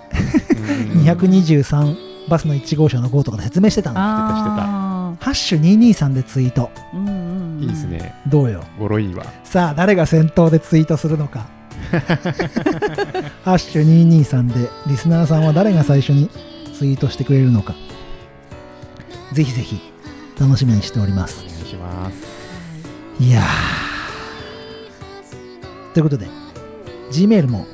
[0.93, 1.01] うん。
[1.08, 1.95] 223
[2.28, 3.95] バスの1号車の号とかで説明してたの。
[3.97, 6.70] あハッシュ223でツイート。
[6.93, 7.62] ーうんうんうん。
[7.62, 8.14] いいですね。
[8.28, 8.62] どうよ？
[8.78, 9.26] 語呂いいわ。
[9.45, 11.45] さあ誰が先頭でツイートするのか？
[13.45, 16.30] ハッシュ223でリスナーさんは誰が最初に
[16.78, 17.76] ツイートしてくれるのか。
[19.32, 19.80] ぜひぜひ
[20.40, 21.44] 楽しみにしております。
[21.46, 22.36] お願いします
[23.20, 23.46] いやー。
[25.94, 26.28] ということで
[27.12, 27.66] Gmail も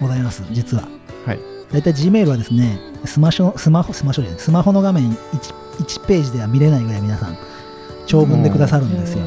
[0.00, 0.88] ございます実は。
[1.26, 1.40] はい。
[1.72, 7.36] だいたい Gmail はですねスマショスマホスマショじゃないスマホの画面 1, 1ページでは見れないぐらい皆さん
[8.06, 9.24] 長文でくださるんですよ。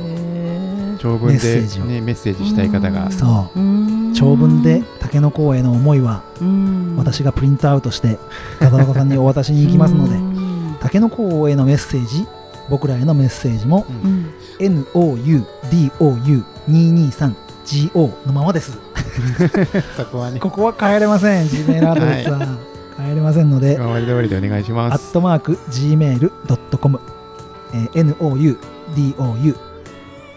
[0.99, 1.85] 長文でメッセージを。
[1.85, 3.09] ねメッセージしたい方が。
[3.11, 3.59] そう。
[3.59, 6.95] う長文でタケノコへの思いはうん。
[6.97, 8.19] 私がプリントアウトして
[8.59, 10.77] ガタガタさんにお渡しに行きますのでうん。
[10.81, 12.25] タケノコへのメッセージ
[12.69, 13.95] 僕らへのメッセージもうん。
[13.95, 14.33] うん
[16.93, 18.77] NOUDOU223GO のままです。
[19.97, 20.39] そこはね。
[20.39, 22.39] ここは変えれません Gmail アドレスは
[22.97, 25.09] 変えれませんので、今まで通りでお願いしアます。
[25.09, 26.99] ットマーク Gmail.com、
[27.73, 28.57] えー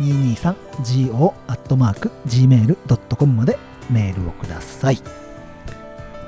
[0.01, 3.59] NOUDOU223GO アットマーク Gmail.com まで
[3.91, 5.01] メールをください。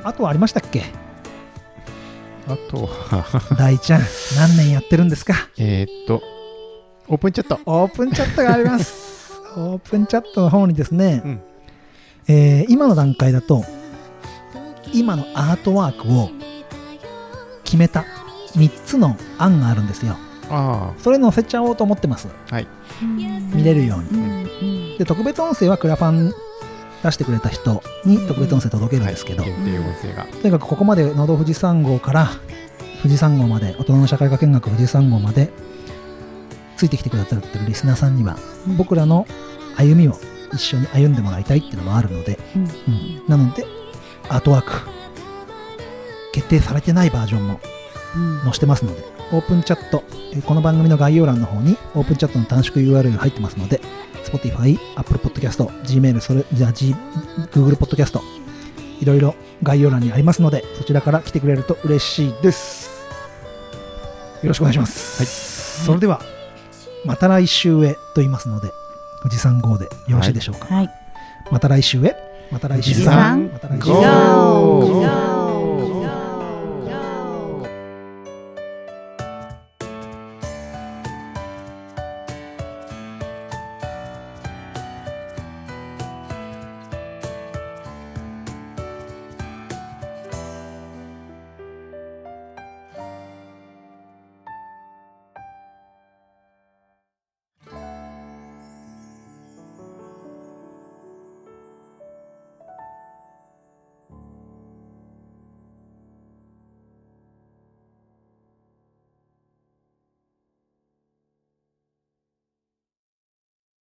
[0.04, 0.84] あとはありましたっけ？
[2.48, 3.24] あとは。
[3.58, 4.02] 大ちゃん
[4.36, 5.34] 何年やってるんですか？
[5.58, 6.22] えーっと
[7.08, 7.58] オープンチャット。
[7.66, 9.32] オープンチャットがあります。
[9.56, 11.40] オープンチャットの方にですね、うん。
[12.28, 13.64] えー今の段階だと
[14.92, 16.30] 今のアートワークを
[17.64, 18.04] 決めた
[18.56, 20.16] 3つの案があるんですよ。
[20.50, 22.28] あそれ載せちゃおうと思ってます。
[23.54, 24.20] 見れるように。
[24.20, 24.98] うん。
[24.98, 26.34] で特別音声はクラファン
[27.02, 30.24] 出してくれた人に特別音声届けるんですけど、限定音声が。
[30.24, 32.28] とにかくここまでのど富士山号から
[33.02, 35.50] 富士山号まで大人の社会科見学富士山号まで
[36.76, 38.36] ついてきてくださってるリスナーさんには
[38.76, 39.26] 僕らの
[39.76, 40.14] 歩みを
[40.52, 42.62] 一緒に歩んでもらいたいっていうのもあるので、うん。
[42.62, 42.70] うん。
[43.28, 43.64] なので
[44.28, 44.88] アートワーク
[46.32, 47.60] 決定されてないバージョンも
[48.16, 53.80] うん載せてますのでオープンチャットえーこの番組の概要欄の方にオープンチャットの短縮 URL が入ってますので
[54.28, 56.94] Spotify、Apple Podcast、Gmail、それじゃあ、G、
[57.52, 58.20] Google Podcast
[59.00, 62.90] いろいろ概要欄にありますのでそちらから来てくれると嬉しいです。
[64.42, 66.20] よろしくお願いします、それでは
[67.04, 68.70] また来週へと言いますので
[69.22, 70.90] 富士山号でよろしいでしょうか、はい。
[71.50, 72.14] また来週へ？
[72.50, 72.92] また来週。
[72.92, 73.90] 富士山また来週。
[73.90, 75.37] ゴー